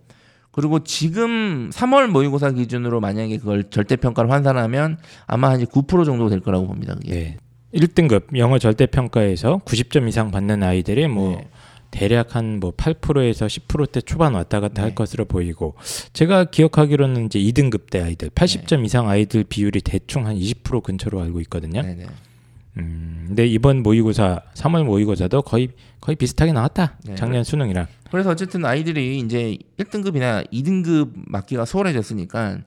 [0.52, 6.40] 그리고 지금 3월 모의고사 기준으로 만약에 그걸 절대 평가를 환산하면 아마 한 9% 정도 될
[6.42, 6.94] 거라고 봅니다.
[6.94, 7.12] 그게.
[7.12, 7.38] 네.
[7.74, 11.48] 1등급 영어 절대 평가에서 90점 이상 받는 아이들이 뭐 네.
[11.92, 14.96] 대략 한 뭐 8%에서 10%대 초반 왔다 갔다 할 네.
[14.96, 15.76] 것으로 보이고
[16.14, 21.40] 제가 기억하기로는 이제 2등급 대 아이들 80점 이상 아이들 비율이 대충 한 20% 근처로 알고
[21.42, 21.82] 있거든요.
[21.82, 22.06] 네, 네.
[22.78, 25.70] 음, 근데 이번 모의고사 3월 모의고사도 거의
[26.02, 26.98] 거의 비슷하게 나왔다.
[27.06, 27.16] 네.
[27.16, 27.86] 작년 수능이랑.
[28.10, 32.60] 그래서 어쨌든 아이들이 이제 1등급이나 2등급 맞기가 수월해졌으니까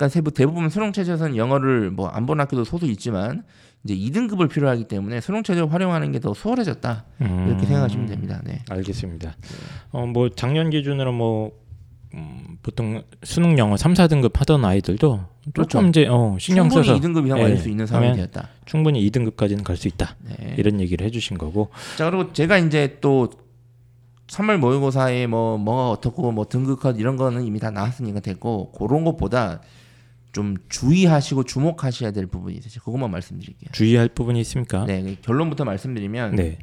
[0.00, 3.44] 그러니까 대부- 대부분 수능 체제에서는 영어를 뭐 안 본 학교도 소수 있지만
[3.84, 8.40] 이제 2등급을 필요하기 때문에 수능 체제를 활용하는 게 더 수월해졌다 음, 이렇게 생각하시면 됩니다.
[8.44, 8.62] 네.
[8.70, 9.36] 알겠습니다.
[9.92, 11.52] 어, 뭐 작년 기준으로 뭐
[12.14, 15.80] 음, 보통 수능 영어 3, 4등급 하던 아이들도 조금 그렇죠.
[15.82, 18.48] 이제 어, 신경 충분히 써서 2등급 이상 예, 맞을 수 있는 상황이 되었다.
[18.64, 20.16] 충분히 2등급까지는 갈 수 있다.
[20.24, 20.54] 네.
[20.58, 21.68] 이런 얘기를 해주신 거고.
[21.96, 23.28] 자 그리고 제가 이제 또
[24.28, 29.60] 3월 모의고사에 뭐 뭐가 어떻고 뭐 등급컷 이런 거는 이미 다 나왔으니까 됐고 그런 것보다
[30.32, 32.82] 좀 주의하시고 주목하셔야 될 부분이 있어요.
[32.84, 33.70] 그것만 말씀드릴게요.
[33.72, 34.84] 주의할 부분이 있습니까?
[34.86, 36.58] 네, 그 결론부터 말씀드리면 네.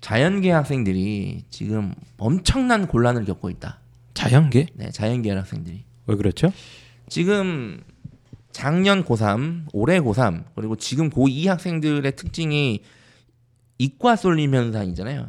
[0.00, 3.80] 자연계 학생들이 지금 엄청난 곤란을 겪고 있다.
[4.14, 4.66] 자연계?
[4.74, 6.52] 네, 자연계 학생들이 왜 그렇죠?
[7.08, 7.82] 지금
[8.52, 12.82] 작년 고3, 올해 고3 그리고 지금 고2 학생들의 특징이
[13.78, 15.28] 이과 쏠림 현상이잖아요.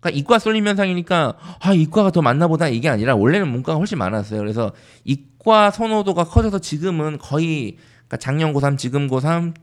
[0.00, 4.40] 그러니까 이과 쏠림 현상이니까 아 이과가 더 많나 보다 이게 아니라 원래는 문과가 훨씬 많았어요.
[4.40, 4.72] 그래서
[5.04, 7.76] 이과 선호도가 커져서 지금은 거의
[8.08, 9.54] 그러니까 작년 고3, 지금 고3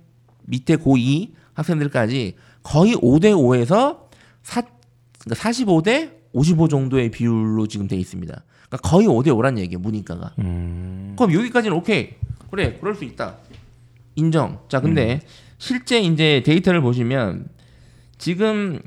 [0.45, 4.07] 밑에 고2 학생들까지 거의 5대 5에서
[4.43, 4.61] 사,
[5.19, 8.43] 그러니까 45대 55 정도의 비율로 지금 돼 있습니다.
[8.69, 9.79] 그러니까 거의 5대 5란 얘기예요.
[9.79, 10.35] 문이과가.
[10.39, 12.11] 음, 그럼 여기까지는 오케이.
[12.51, 13.37] 그래, 그럴 수 있다.
[14.15, 14.59] 인정.
[14.69, 15.21] 자, 근데
[15.57, 17.47] 실제 이제 데이터를 보시면
[18.17, 18.79] 지금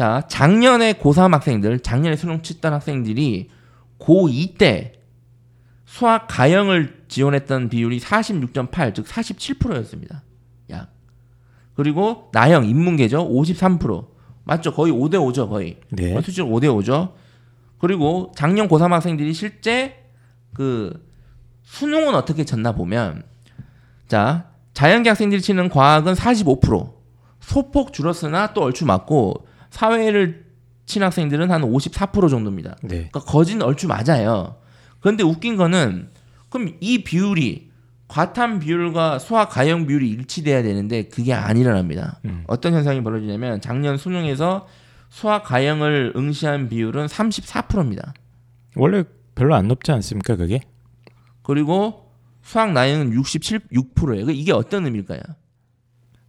[0.00, 3.50] 자 작년에 고3 학생들, 작년에 수능 치던 학생들이
[3.98, 4.94] 고2 때
[5.84, 10.22] 수학 가형을 지원했던 비율이 46.8, 즉 47%였습니다.
[10.70, 10.88] 약.
[11.74, 14.06] 그리고 나형 인문계죠, 53%.
[14.44, 14.72] 맞죠?
[14.72, 15.78] 거의 5대 5죠, 거의.
[15.90, 16.16] 네.
[16.16, 17.12] 어, 수준 5대 5죠.
[17.76, 20.02] 그리고 작년 고3 학생들이 실제
[20.54, 21.06] 그
[21.64, 23.22] 수능은 어떻게 쳤나 보면
[24.08, 26.94] 자 자연계 학생들이 치는 과학은 45%.
[27.40, 30.44] 소폭 줄었으나 또 얼추 맞고 사회를
[30.86, 32.76] 친 학생들은 한 54% 정도입니다.
[32.82, 33.08] 네.
[33.10, 34.56] 그러니까 거진 얼추 맞아요.
[35.00, 36.10] 그런데 웃긴 거는
[36.48, 37.70] 그럼 이 비율이
[38.08, 42.18] 과탐 비율과 수학 가형 비율이 일치돼야 되는데 그게 안 일어납니다.
[42.24, 42.42] 음.
[42.48, 44.66] 어떤 현상이 벌어지냐면 작년 수능에서
[45.10, 48.12] 수학 가형을 응시한 비율은 34%입니다.
[48.74, 49.04] 원래
[49.36, 50.60] 별로 안 높지 않습니까 그게?
[51.42, 52.10] 그리고
[52.42, 54.30] 수학 나형은 67 6%예요.
[54.30, 55.20] 이게 어떤 의미일까요?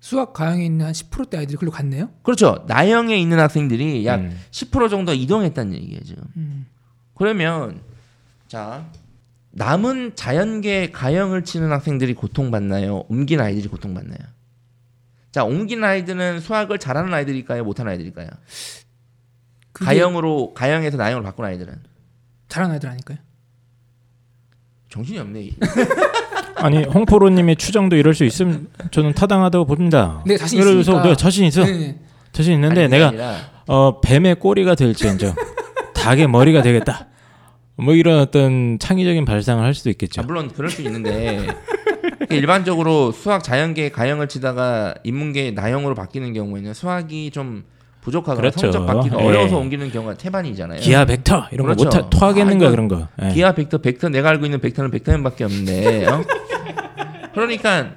[0.02, 2.10] 수학 가형에 있는 한 10%대 아이들이 글로 갔네요.
[2.24, 2.66] 그렇죠.
[2.68, 4.38] 나형에 있는 학생들이 약 음.
[4.50, 6.24] 10% 정도 이동했다는 얘기예요, 지금.
[6.36, 6.66] 음.
[7.14, 7.82] 그러면
[8.48, 8.90] 자
[9.52, 13.06] 남은 자연계 가형을 치는 학생들이 고통받나요?
[13.10, 14.18] 옮긴 아이들이 고통받나요?
[15.32, 17.64] 자 옮긴 아이들은 수학을 잘하는 아이들일까요?
[17.64, 18.28] 못하는 아이들일까요?
[19.72, 21.76] 그게 가형으로 가형에서 나형으로 바꾼 아이들은
[22.48, 23.20] 잘하는 아이들 아닐까요?
[24.90, 25.52] 정신이 없네.
[26.62, 30.24] 아니 홍포로님의 추정도 이럴 수 있음 저는 타당하다고 봅니다.
[30.26, 31.04] 네, 자신 있으니까.
[31.04, 31.98] 내가 자신 있어, 네.
[32.32, 33.36] 자신 있는데 아니, 그게 내가 아니라
[33.68, 35.34] 어, 뱀의 꼬리가 될지언정
[35.94, 37.08] 닭의 머리가 되겠다.
[37.78, 40.22] 뭐 이런 어떤 창의적인 발상을 할 수도 아, 있겠죠.
[40.24, 41.48] 물론 그럴 수 있는데
[42.30, 47.64] 일반적으로 수학 자연계 가형을 치다가 인문계 나형으로 바뀌는 경우에는 수학이 좀
[48.02, 48.60] 부족하거나 그렇죠.
[48.60, 49.26] 성적 받기가 예.
[49.28, 50.80] 어려워서 옮기는 경우가 태반이잖아요.
[50.82, 51.90] 기하 벡터 이런 그렇죠.
[51.90, 53.08] 거 못하 토하겠는가 아, 이거 그런 거.
[53.24, 53.30] 예.
[53.34, 56.24] 기하 벡터 벡터 내가 알고 있는 벡터는 벡터맨밖에 없는데 어?
[57.34, 57.92] 그러니까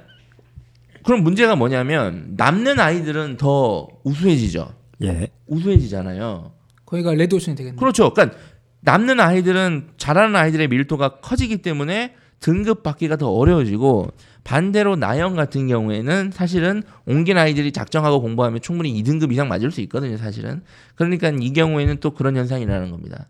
[1.03, 5.27] 그럼 문제가 뭐냐면 남는 아이들은 더 우수해지죠 예.
[5.47, 6.51] 우수해지잖아요
[6.85, 7.75] 거기가 레드오션이 되겠네.
[7.77, 8.37] 그렇죠 그러니까
[8.81, 12.13] 남는 아이들은 잘하는 아이들의 밀도가 커지기 때문에
[12.45, 14.11] 등급 받기가 더 어려워지고
[14.43, 20.15] 반대로 나영 같은 경우에는 사실은 옮긴 아이들이 작정하고 공부하면 충분히 2등급 이상 맞을 수 있거든요
[20.17, 20.61] 사실은
[20.93, 23.29] 그러니까 이 경우에는 또 그런 현상이 일어나는 겁니다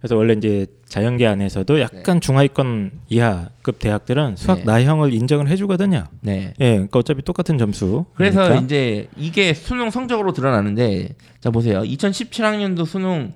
[0.00, 4.64] 그래서 원래 이제 자연계 안에서도 약간 중하위권 이하급 대학들은 수학 네.
[4.64, 6.04] 나형을 인정을 해주거든요.
[6.20, 8.06] 네 예, 그러니까 어차피 똑같은 점수.
[8.14, 8.64] 그래서 그러니까.
[8.64, 11.82] 이제 이게 수능 성적으로 드러나는데 자 보세요.
[11.82, 13.34] 2017학년도 수능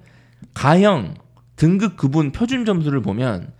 [0.55, 1.15] 가형
[1.57, 3.53] 등급 구분 표준 점수를 보면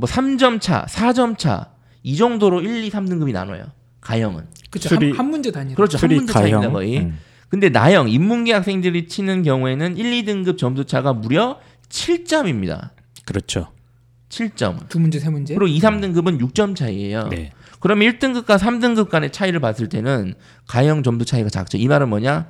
[0.00, 1.70] 뭐 3점 차, 4점 차
[2.02, 3.64] 이 정도로 1, 2, 3등급이 나눠요.
[4.00, 4.46] 가형은.
[4.70, 4.94] 그렇죠.
[4.94, 5.76] 한, 한 문제 단위로.
[5.76, 5.98] 그렇죠.
[5.98, 6.72] 한 문제 차이입니다 가형.
[6.72, 6.98] 거의.
[7.00, 7.18] 음.
[7.48, 11.58] 근데 나형 인문계 학생들이 치는 경우에는 1, 2등급 점수 차가 무려
[11.88, 12.90] 7점입니다.
[13.26, 13.72] 그렇죠.
[14.28, 14.88] 7점.
[14.88, 15.54] 두 문제 세 문제.
[15.54, 17.28] 그리고 2, 3등급은 6점 차이예요.
[17.28, 17.50] 네.
[17.80, 20.34] 그럼 1등급과 3등급 간의 차이를 봤을 때는
[20.68, 21.76] 가형 점수 차이가 작죠.
[21.76, 22.46] 이 말은 뭐냐?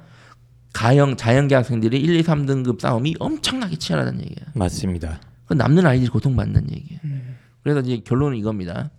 [0.74, 4.50] 가형 자연계 학생들이 1, 2, 3등급 싸움이 엄청나게 치열하다는 얘기예요.
[4.54, 5.20] 맞습니다.
[5.46, 7.00] 그 남는 아이들이 고통받는 얘기예요.
[7.04, 7.19] 음.
[7.62, 8.90] 그래서 이제 결론은 이겁니다.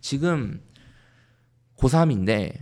[0.00, 0.60] 지금
[1.76, 2.54] 고3인데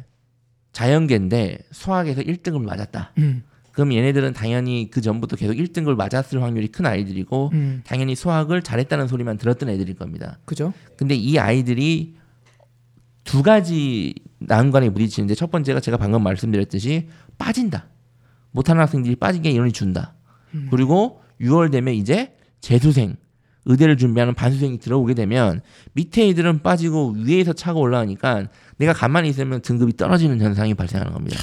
[0.72, 3.12] 자연계인데 수학에서 1등급을 맞았다.
[3.18, 3.42] 음.
[3.72, 7.82] 그럼 얘네들은 당연히 그 전부터 계속 1등급을 맞았을 확률이 큰 아이들이고 음.
[7.84, 10.38] 당연히 수학을 잘했다는 소리만 들었던 애들일 겁니다.
[10.44, 10.72] 그죠?
[10.96, 12.16] 근데 이 아이들이
[13.24, 17.08] 두 가지 난관에 부딪히는데 첫 번째가 제가 방금 말씀드렸듯이
[17.38, 17.86] 빠진다.
[18.50, 20.14] 못하는 학생들이 빠진 게 인원이 준다.
[20.54, 20.68] 음.
[20.70, 23.16] 그리고 6월 되면 이제 재수생,
[23.70, 25.60] 의대를 준비하는 반수생이 들어오게 되면
[25.92, 31.38] 밑에 애들은 빠지고 위에서 차가 올라가니까 내가 가만히 있으면 등급이 떨어지는 현상이 발생하는 겁니다.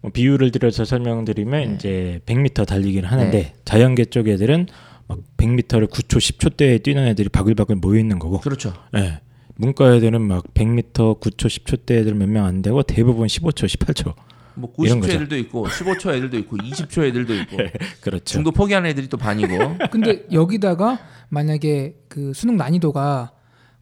[0.00, 1.74] 뭐 비유를 들어서 설명드리면 네.
[1.74, 3.54] 이제 100m 달리기를 하는데 네.
[3.64, 4.66] 자연계 쪽 애들은
[5.08, 8.72] 막 100m를 9초, 10초대에 뛰는 애들이 바글바글 모여 있는 거고, 그렇죠.
[8.96, 9.20] 예.
[9.56, 14.14] 문과 애들은 막 100m 9초, 10초대 애들 몇 명 안 되고 대부분 15초, 18초.
[14.60, 15.12] 뭐 이런 90초 거죠.
[15.14, 17.56] 애들도 있고 15초 애들도 있고 20초 애들도 있고
[18.00, 18.24] 그렇죠.
[18.24, 23.32] 중도 포기하는 애들이 또 반이고 근데 여기다가 만약에 그 수능 난이도가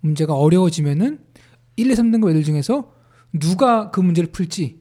[0.01, 1.19] 문제가 어려워지면은
[1.77, 2.93] 1, 2, 3등급 애들 중에서
[3.33, 4.81] 누가 그 문제를 풀지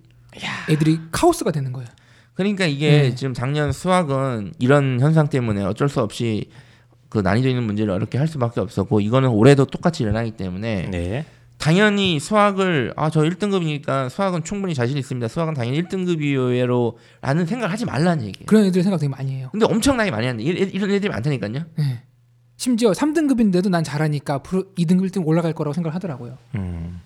[0.70, 1.88] 애들이 카오스가 되는 거예요.
[2.34, 3.16] 그러니까 이게 네.
[3.16, 6.50] 지금 작년 수학은 이런 현상 때문에 어쩔 수 없이
[7.10, 11.26] 그 난이도 있는 문제를 어렵게 할 수밖에 없었고 이거는 올해도 똑같이 일어나기 때문에 네.
[11.58, 15.28] 당연히 수학을 아 저 1등급이니까 수학은 충분히 자신 있습니다.
[15.28, 18.46] 수학은 당연히 1등급이에요라는 생각을 하지 말라는 얘기예요.
[18.46, 19.50] 그런 애들 생각 되게 많이 해요.
[19.52, 21.66] 근데 엄청나게 많이 하는데 이- 이런 애들이 많다니까요.
[21.78, 22.02] 네.
[22.58, 26.38] 심지어 3등급인데도 난 잘하니까 앞으로 2등급 1등 올라갈 거라고 생각을 하더라고요.
[26.56, 27.00] 음.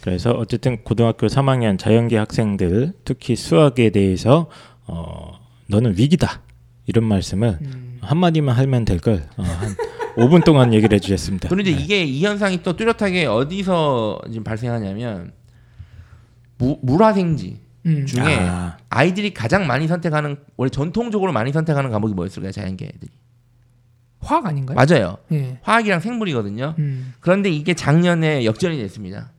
[0.00, 4.48] 그래서 어쨌든 고등학교 3학년 자연계 학생들 특히 수학에 대해서
[4.86, 6.42] 어, 너는 위기다
[6.86, 7.98] 이런 말씀을 음.
[8.00, 9.28] 한 마디만 하면 될 걸.
[9.36, 9.76] 어, 한
[10.16, 11.48] 5분 동안 얘기를 해주셨습니다.
[11.48, 11.80] 그런데 네.
[11.82, 15.32] 이게 이 현상이 또 뚜렷하게 어디서 지금 발생하냐면
[16.58, 18.06] 무, 물화생지 음.
[18.06, 22.52] 중에 아, 아이들이 가장 많이 선택하는 원래 전통적으로 많이 선택하는 과목이 뭐였을까요?
[22.52, 23.10] 자연계 애들이.
[24.20, 24.76] 화학 아닌가요?
[24.76, 25.18] 맞아요.
[25.32, 25.58] 예.
[25.62, 26.76] 화학이랑 생물이거든요.
[26.78, 27.12] 음.
[27.18, 29.32] 그런데 이게 작년에 역전이 됐습니다.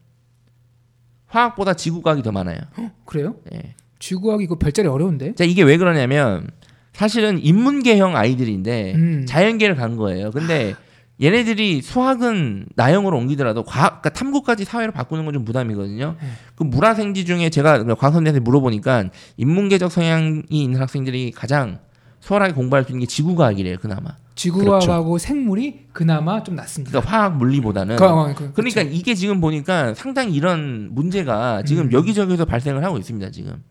[1.28, 2.60] 화학보다 지구과학이 더 많아요.
[3.06, 3.36] 그래요?
[3.54, 3.76] 예.
[4.00, 5.34] 지구학이 그 별자리 어려운데.
[5.36, 6.50] 자, 이게 왜 그러냐면
[6.94, 9.26] 사실은 인문계형 아이들인데 음.
[9.28, 10.32] 자연계를 간 거예요.
[10.32, 10.76] 근데
[11.22, 16.16] 얘네들이 수학은 나형으로 옮기더라도 과학, 그러니까 탐구까지 사회로 바꾸는 건 좀 부담이거든요.
[16.20, 16.28] 네.
[16.56, 19.06] 그 물화생지 중에 제가 과학 선생한테 물어보니까
[19.38, 21.80] 인문계적 성향이 있는 학생들이 가장
[22.20, 24.18] 수월하게 공부할 수 있는 게 지구과학이래요, 그나마.
[24.36, 26.92] 지구과학하고 생물이 그나마 좀 낫습니다.
[26.92, 27.96] 그러니까 화학 물리보다는.
[27.98, 28.96] 그, 어, 그, 그러니까 그쵸.
[28.96, 31.92] 이게 지금 보니까 상당히 이런 문제가 지금 음.
[31.92, 33.64] 여기저기서 발생을 하고 있습니다 지금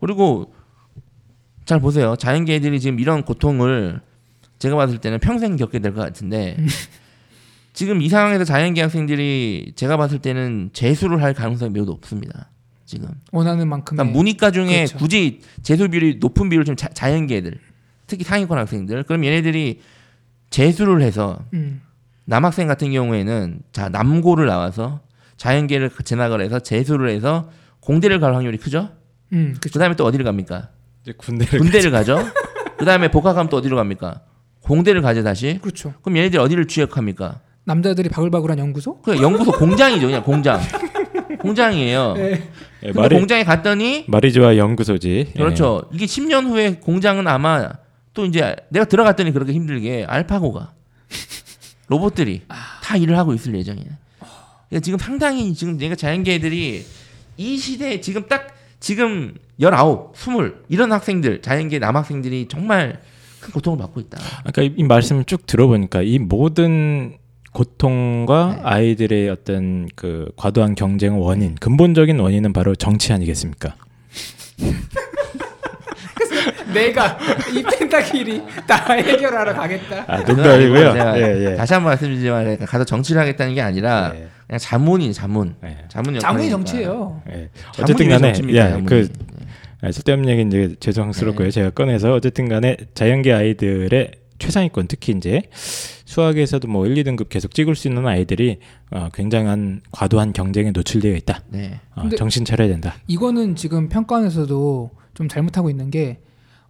[0.00, 0.52] 그리고
[1.70, 4.00] 잘 보세요 자연계들이 지금 이런 고통을
[4.58, 6.66] 제가 봤을 때는 평생 겪게 될 것 같은데 음.
[7.72, 12.50] 지금 이 상황에서 자연계 학생들이 제가 봤을 때는 재수를 할 가능성이 매우 높습니다
[12.86, 14.98] 지금 원하는 만큼의 그러니까 문이과 중에 그렇죠.
[14.98, 17.56] 굳이 재수 비율이 높은 비율을 지금 자, 자연계들
[18.08, 19.80] 특히 상위권 학생들 그럼 얘네들이
[20.50, 21.80] 재수를 해서 음,
[22.24, 25.00] 남학생 같은 경우에는 자 남고를 나와서
[25.36, 28.90] 자연계를 진학을 해서 재수를 해서 공대를 갈 확률이 크죠.
[29.32, 29.74] 음, 그쵸.
[29.74, 30.70] 그다음에 또 어디를 갑니까?
[31.02, 32.18] 이제 군대를 군대를 가죠.
[32.78, 34.22] 그다음에 복학하면 또 어디로 갑니까?
[34.62, 35.58] 공대를 가죠 다시.
[35.60, 35.94] 그렇죠.
[36.02, 37.40] 그럼 얘네들이 어디를 취업합니까?
[37.64, 39.00] 남자들이 바글바글한 연구소?
[39.02, 40.60] 그 연구소 공장이죠, 그냥 공장.
[41.40, 42.14] 공장이에요.
[42.14, 42.30] 네.
[42.82, 45.26] 예, 근데 말이 공장에 갔더니 마리조아 연구소지.
[45.28, 45.32] 예.
[45.38, 45.88] 그렇죠.
[45.92, 47.70] 이게 10년 후에 공장은 아마
[48.12, 50.72] 또 이제 내가 들어갔더니 그렇게 힘들게 알파고가
[51.88, 52.42] 로봇들이
[52.82, 53.88] 다 일을 하고 있을 예정이에요.
[54.68, 56.84] 그러니까 지금 상당히 지금 내가 자연계들이
[57.36, 58.48] 이 시대에 지금 딱
[58.80, 63.00] 지금 19, 20 이런 학생들 자연계 남학생들이 정말
[63.40, 64.18] 큰 고통을 받고 있다.
[64.44, 67.18] 아까 이, 이 말씀을 쭉 들어보니까 이 모든
[67.52, 68.62] 고통과 네.
[68.64, 73.74] 아이들의 어떤 그 과도한 경쟁 원인 근본적인 원인은 바로 정치 아니겠습니까?
[76.72, 77.18] 내가
[77.52, 80.04] 이 펜타킬이 다 해결하러 가겠다.
[80.06, 80.92] 아 농담이고요.
[80.92, 81.56] 제가 예, 예.
[81.56, 85.54] 다시 한번 말씀드리지만 가서 정치를 하겠다는 게 아니라 예, 그냥 자문이 자문.
[85.62, 86.50] 예, 자문이 자문이 역할이니까.
[86.50, 87.22] 정치예요.
[87.28, 87.50] 예.
[87.72, 88.82] 자문이 어쨌든 왜 간에 예.
[88.84, 89.08] 그
[89.80, 91.46] 아, 쓸데없는 얘기 이제 죄송스럽고요.
[91.46, 91.50] 네.
[91.52, 94.10] 제가 꺼내서 어쨌든 간에 자연계 아이들의
[94.40, 98.58] 최상위권 특히 이제 수학에서도 뭐 1, 2등급 계속 찍을 수 있는 아이들이
[98.90, 101.44] 어, 굉장한 과도한 경쟁에 노출되어 있다.
[101.50, 101.80] 네.
[101.94, 102.96] 어, 정신 차려야 된다.
[103.06, 106.18] 이거는 지금 평가원에서도 좀 잘못하고 있는 게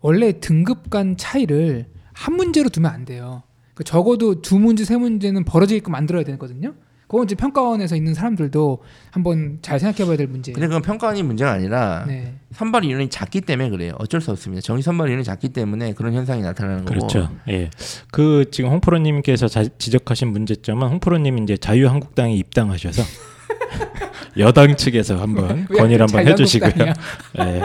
[0.03, 3.43] 원래 등급 간 차이를 한 문제로 두면 안 돼요.
[3.73, 6.75] 그 적어도 두 문제 세 문제는 벌어지게끔 만들어야 되거든요.
[7.11, 10.55] 그건 이제 평가원에서 있는 사람들도 한번 잘 생각해봐야 될 문제예요.
[10.55, 12.37] 근데 그건 평가원이 문제가 아니라 네.
[12.53, 13.94] 선발 인원이 작기 때문에 그래요.
[13.99, 14.61] 어쩔 수 없습니다.
[14.61, 16.94] 정시 선발 인원이 작기 때문에 그런 현상이 나타나는 거고.
[17.09, 17.29] 그렇죠.
[17.49, 17.68] 예.
[18.12, 23.03] 그 지금 홍프로님께서 자- 지적하신 문제점은 홍프로님 이제 자유한국당에 입당하셔서
[24.38, 26.93] 여당 측에서 한번 왜 건의를 한번 해주시고요.
[27.40, 27.62] 예.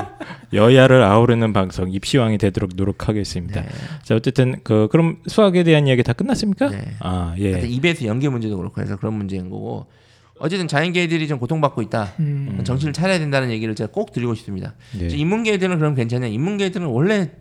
[0.54, 3.62] 여야를 아우르는 방송 입시왕이 되도록 노력하겠습니다.
[3.62, 3.68] 네.
[4.04, 6.70] 자 어쨌든 그 그럼 수학에 대한 이야기 다 끝났습니까?
[6.70, 6.96] 네.
[7.00, 7.62] 아 예.
[7.68, 9.88] EBS 연계 문제도 그렇고 해서 그런 문제인 거고.
[10.38, 12.12] 어쨌든 자연계들이 좀 고통받고 있다.
[12.20, 12.62] 음.
[12.66, 14.74] 정신을 차려야 된다는 얘기를 제가 꼭 드리고 싶습니다.
[15.00, 15.08] 예.
[15.08, 16.28] 인문계들은 그럼 괜찮냐?
[16.28, 17.32] 인문계들은 원래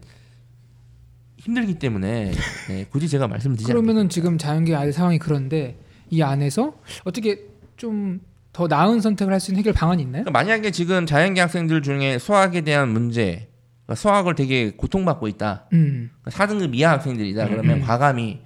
[1.38, 2.32] 힘들기 때문에
[2.68, 5.76] 네, 굳이 제가 말씀을 드리지 그러면은 지금 자연계 아이들 상황이 그런데
[6.08, 7.40] 이 안에서 어떻게
[7.76, 8.20] 좀
[8.54, 10.22] 더 나은 선택을 할 수 있는 해결 방안이 있나요?
[10.24, 13.48] 그러니까 만약에 지금 자연계 학생들 중에 수학에 대한 문제,
[13.84, 15.66] 그러니까 수학을 되게 고통받고 있다.
[15.74, 16.10] 음.
[16.24, 17.48] 4등급 이하 학생들이다.
[17.48, 17.82] 그러면 음.
[17.82, 18.40] 과감히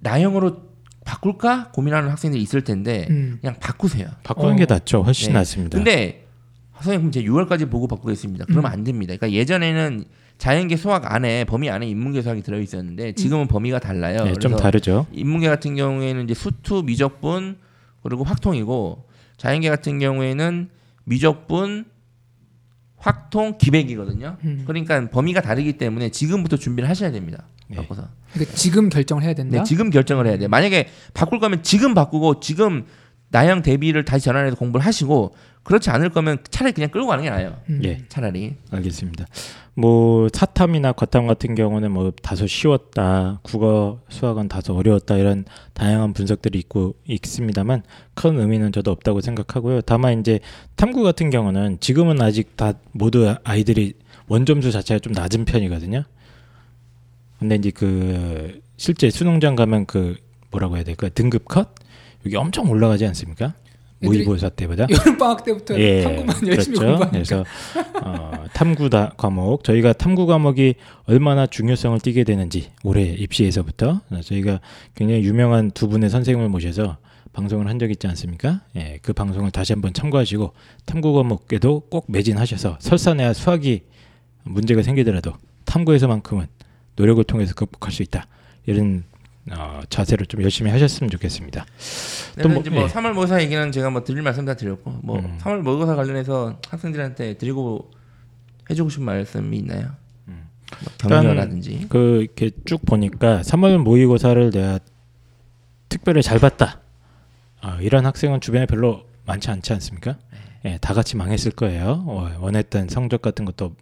[0.00, 0.62] 나형으로
[1.04, 3.38] 바꿀까 고민하는 학생들이 있을 텐데 음.
[3.40, 4.08] 그냥 바꾸세요.
[4.22, 4.56] 바꾸는 어.
[4.56, 5.02] 게 낫죠.
[5.02, 5.34] 훨씬 네.
[5.34, 5.78] 낫습니다.
[5.78, 6.26] 근데
[6.74, 8.46] 선생님 그럼 제 6월까지 보고 바꾸겠습니다.
[8.46, 9.14] 그러면 안 됩니다.
[9.16, 10.04] 그러니까 예전에는
[10.38, 14.24] 자연계 수학 안에 범위 안에 인문계 수학이 들어 있었는데 지금은 범위가 달라요.
[14.24, 15.06] 네, 좀 그래서 다르죠.
[15.12, 17.58] 인문계 같은 경우에는 이제 수투, 미적분
[18.04, 20.68] 그리고 확통이고 자연계 같은 경우에는
[21.04, 21.86] 미적분,
[22.96, 24.36] 확통, 기백이거든요.
[24.44, 24.64] 음.
[24.66, 27.48] 그러니까 범위가 다르기 때문에 지금부터 준비를 하셔야 됩니다.
[27.68, 27.76] 네.
[27.76, 28.08] 바꿔서.
[28.32, 29.58] 그러니까 지금 결정을 해야 된다.
[29.58, 30.48] 네, 지금 결정을 해야 돼요.
[30.48, 32.86] 만약에 바꿀 거면 지금 바꾸고 지금
[33.30, 35.34] 나형 대비를 다시 전환해서 공부를 하시고
[35.64, 37.56] 그렇지 않을 거면 차라리 그냥 끌고 가는 게 나아요.
[37.70, 37.80] 음.
[37.84, 38.04] 예.
[38.08, 38.54] 차라리.
[38.70, 39.26] 알겠습니다.
[39.74, 46.58] 뭐 사탐이나 과탐 같은 경우는 뭐 다소 쉬웠다, 국어, 수학은 다소 어려웠다 이런 다양한 분석들이
[46.60, 47.82] 있고 있습니다만
[48.14, 49.80] 큰 의미는 저도 없다고 생각하고요.
[49.80, 50.38] 다만 이제
[50.76, 53.94] 탐구 같은 경우는 지금은 아직 다 모두 아이들이
[54.28, 56.04] 원점수 자체가 좀 낮은 편이거든요.
[57.38, 60.16] 근데 이제 그 실제 수능장 가면 그
[60.50, 61.74] 뭐라고 해야 될까 등급 컷
[62.24, 63.54] 여기 엄청 올라가지 않습니까?
[64.04, 64.86] 모의고사 때보다.
[64.90, 66.98] 여름 방학 때부터 탐구만 열심히 그렇죠.
[66.98, 67.10] 공부하니까.
[67.10, 67.44] 그래서
[68.02, 70.74] 어, 탐구 다 과목 저희가 탐구 과목이
[71.06, 74.60] 얼마나 중요성을 띠게 되는지 올해 입시에서부터 어, 저희가
[74.94, 76.98] 굉장히 유명한 두 분의 선생님을 모셔서
[77.32, 78.60] 방송을 한 적 있지 않습니까?
[78.76, 80.52] 예, 그 방송을 다시 한번 참고하시고
[80.86, 83.82] 탐구 과목에도 꼭 매진하셔서 설사내야 수학이
[84.44, 85.32] 문제가 생기더라도
[85.64, 86.46] 탐구에서만큼은
[86.96, 88.26] 노력을 통해서 극복할 수 있다.
[88.66, 89.02] 이런
[89.50, 91.66] 어, 자세를 좀 열심히 하셨으면 좋겠습니다.
[92.34, 92.86] 그래서 뭐- 이제 뭐 예.
[92.86, 95.38] 3월 모의사 얘기는 제가 뭐 드릴 말씀 다 드렸고 뭐 음.
[95.40, 97.90] 3월 모의고사 관련해서 학생들한테 드리고
[98.70, 99.90] 해주고 싶은 말씀이 있나요?
[100.28, 100.48] 음.
[100.82, 101.86] 뭐 격려라든지.
[101.90, 104.78] 그 이렇게 쭉 보니까 3월 모의고사를 내가
[105.90, 106.80] 특별히 잘 봤다.
[107.60, 110.16] 아, 이런 학생은 주변에 별로 많지 않지 않습니까?
[110.64, 112.04] 예, 다 같이 망했을 거예요.
[112.06, 113.74] 어, 원했던 성적 같은 것도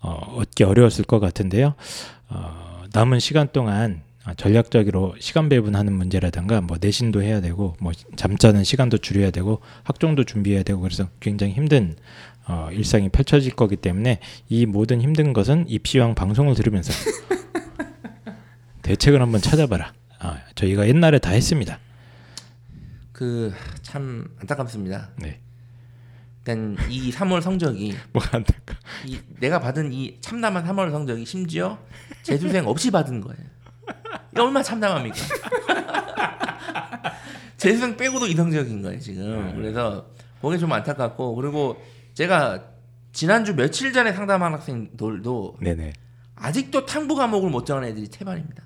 [0.00, 1.74] 어, 얻기 어려웠을 것 같은데요.
[2.30, 8.62] 어, 남은 시간 동안 아, 전략적으로 시간 배분하는 문제라든가 뭐 내신도 해야 되고 뭐 잠자는
[8.64, 11.96] 시간도 줄여야 되고 학종도 준비해야 되고 그래서 굉장히 힘든
[12.46, 16.92] 어, 일상이 펼쳐질 거기 때문에 이 모든 힘든 것은 입시왕 방송을 들으면서
[18.82, 19.92] 대책을 한번 찾아봐라.
[20.18, 21.78] 아, 저희가 옛날에 다 했습니다.
[23.12, 23.52] 그
[23.92, 25.10] 참 안타깝습니다.
[25.18, 25.38] 네.
[26.38, 28.74] 일단 이 3월 성적이 뭐가 안될까?
[29.06, 31.78] 이 내가 받은 이 참담한 3월 성적이 심지어
[32.22, 33.44] 재수생 없이 받은 거예요.
[34.36, 35.16] 이 얼마나 참담합니까?
[37.56, 39.54] 재수생 빼고도 이 성적인 거예요 지금.
[39.54, 40.06] 그래서
[40.40, 41.80] 그게 좀 안타깝고 그리고
[42.14, 42.64] 제가
[43.12, 45.92] 지난주 며칠 전에 상담한 학생들도 네네.
[46.34, 48.64] 아직도 탐구 과목을 못 정한 애들이 태반입니다.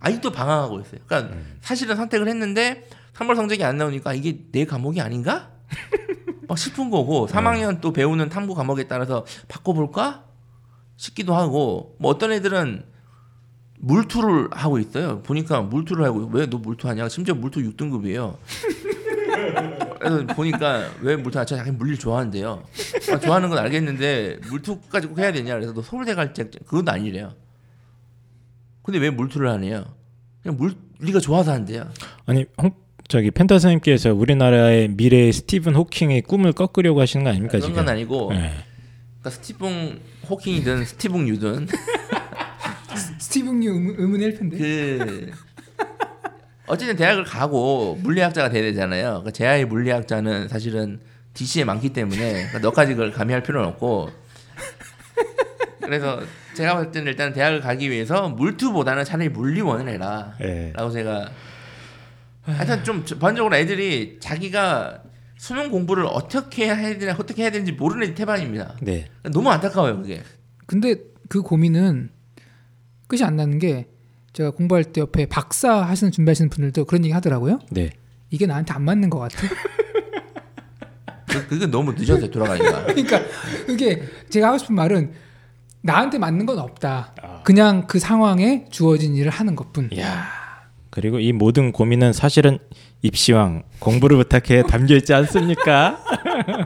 [0.00, 1.00] 아 직도 방황하고 있어요.
[1.06, 5.50] 그러니까 사실은 선택을 했는데 3월 성적이 안 나오니까 이게 내 과목이 아닌가?
[6.48, 10.24] 막 싶은 거고 3학년 또 배우는 탐구 과목에 따라서 바꿔볼까
[10.96, 12.84] 싶기도 하고 뭐 어떤 애들은
[13.78, 15.20] 물투를 하고 있어요.
[15.22, 17.08] 보니까 물투를 하고 왜 너 물투하냐?
[17.08, 18.36] 심지어 물투 6등급이에요.
[19.98, 21.56] 그래서 보니까 왜 물투 하죠?
[21.56, 22.62] 자기 물리 좋아한대요.
[23.12, 25.54] 아, 좋아하는 건 알겠는데 물투까지 꼭 해야 되냐?
[25.54, 27.32] 그래서 너 서울대 갈 때 그건 아니래요.
[28.82, 29.84] 근데 왜 물투를 하네요?
[30.42, 30.58] 그냥
[30.98, 31.88] 물리가 좋아서 한대요.
[32.26, 32.70] 아니 홍
[33.08, 37.74] 저기 펜타 선생님께서 우리나라의 미래 스티븐 호킹의 꿈을 꺾으려고 하시는 거 아닙니까 그런 지금?
[37.76, 38.52] 건 아니고 네.
[39.20, 41.68] 그러니까 스티븐 호킹이든 스티븐 뉴든
[43.26, 44.56] 스티븐 유 의문, 의문 1편데.
[44.56, 45.32] 그
[46.68, 49.08] 어쨌든 대학을 가고 물리학자가 돼야 되잖아요.
[49.08, 51.00] 그러니까 제아의 물리학자는 사실은
[51.34, 54.10] DC에 많기 때문에 그러니까 너까지 그걸 가미할 필요는 없고
[55.80, 56.20] 그래서
[56.54, 60.72] 제가 봤을 때는 일단 대학을 가기 위해서 물투보다는 차라리 물리원을 해라 예.
[60.74, 61.30] 라고 제가
[62.42, 65.02] 하여튼 좀 전반적으로 애들이 자기가
[65.36, 68.76] 수능 공부를 어떻게 해야 되나 어떻게 해야 되는지 모르는 태반입니다.
[68.82, 69.08] 네.
[69.32, 70.22] 너무 안타까워요 그게.
[70.66, 70.94] 근데
[71.28, 72.15] 그 고민은
[73.06, 73.88] 끝이 안 나는 게
[74.32, 77.60] 제가 공부할 때 옆에 박사 하시는 준비하시는 분들도 그런 얘기 하더라고요.
[77.70, 77.90] 네.
[78.30, 79.48] 이게 나한테 안 맞는 것 같아.
[81.26, 82.86] 그, 그게 너무 늦어서 돌아가니까.
[82.92, 83.20] 그러니까
[83.66, 85.12] 그게 제가 하고 싶은 말은
[85.82, 87.14] 나한테 맞는 건 없다.
[87.22, 87.42] 아.
[87.44, 89.90] 그냥 그 상황에 주어진 일을 하는 것뿐.
[89.92, 90.26] 이야.
[90.96, 92.58] 그리고 이 모든 고민은 사실은
[93.02, 96.02] 입시왕 공부를 부탁해 담겨 있지 않습니까?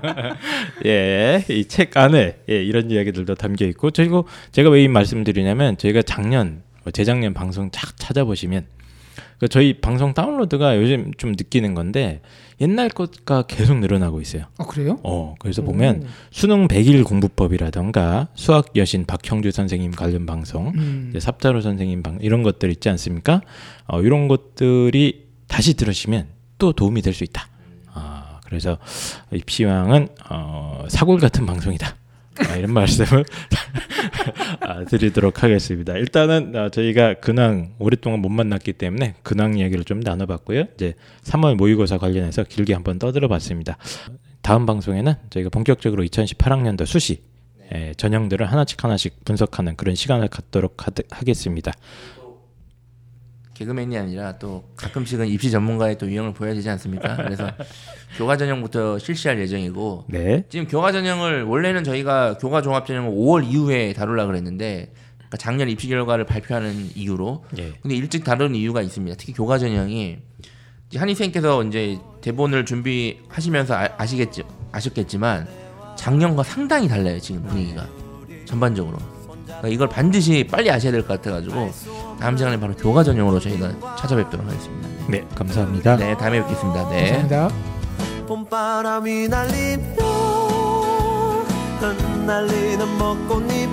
[0.86, 6.02] 예, 이 책 안에 예, 이런 이야기들도 담겨 있고 그리고 제가 왜 이 말씀드리냐면 저희가
[6.02, 8.66] 작년, 뭐 재작년 방송 쫙 찾아보시면
[9.40, 12.20] 그 저희 방송 다운로드가 요즘 좀 느끼는 건데
[12.60, 14.44] 옛날 것과 계속 늘어나고 있어요.
[14.58, 14.98] 어 그래요?
[15.02, 21.06] 어, 그래서 보면 수능 100일 공부법이라던가 수학 여신 박형주 선생님 관련 방송, 음.
[21.08, 23.40] 이제 삽자루 선생님 방 이런 것들 있지 않습니까?
[23.86, 26.26] 어, 이런 것들이 다시 들으시면
[26.58, 27.48] 또 도움이 될 수 있다.
[27.94, 28.76] 아, 그래서
[29.32, 31.96] 입시왕은 어, 사골 같은 방송이다.
[32.46, 33.99] 아, 이런 말씀을 아,
[34.88, 35.94] 드리도록 하겠습니다.
[35.94, 40.64] 일단은 어, 저희가 근황 오랫동안 못 만났기 때문에 근황 이야기를 좀 나눠봤고요.
[40.74, 43.76] 이제 3월 모의고사 관련해서 길게 한번 떠들어봤습니다.
[44.42, 47.22] 다음 방송에는 저희가 본격적으로 2018학년도 수시
[47.72, 51.72] 예, 전형들을 하나씩 하나씩 분석하는 그런 시간을 갖도록 하, 하겠습니다.
[53.60, 57.16] 개그맨이 아니라 또 가끔씩은 입시 전문가의 또 유형을 보여야 되지 않습니까?
[57.16, 57.50] 그래서
[58.16, 60.44] 교과 전형부터 실시할 예정이고 네.
[60.48, 65.88] 지금 교과 전형을 원래는 저희가 교과 종합 전형을 5월 이후에 다루려 그랬는데 그러니까 작년 입시
[65.88, 67.72] 결과를 발표하는 이유로 예.
[67.82, 69.16] 근데 일찍 다루는 이유가 있습니다.
[69.18, 70.16] 특히 교과 전형이
[70.88, 74.42] 이제 한희 선생님께서 이제 대본을 준비하시면서 아, 아시겠지
[74.72, 75.46] 아셨겠지만
[75.96, 77.86] 작년과 상당히 달라요 지금 분위기가
[78.46, 79.19] 전반적으로.
[79.60, 81.70] 그러니까 이걸 반드시 빨리 아셔야 될 것 같아가지고
[82.18, 84.88] 다음 시간에 바로 교과 전형으로 저희가 찾아뵙도록 하겠습니다.
[85.08, 85.96] 네, 감사합니다.
[85.96, 86.88] 네, 다음에 뵙겠습니다.
[86.90, 87.10] 네.
[87.20, 87.50] 감사합니다.
[88.26, 90.04] 봄바람이 날리며
[91.80, 93.70] 흩날리는 벚꽃잎이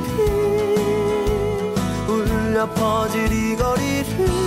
[2.08, 4.46] 울려 퍼질 이 거리를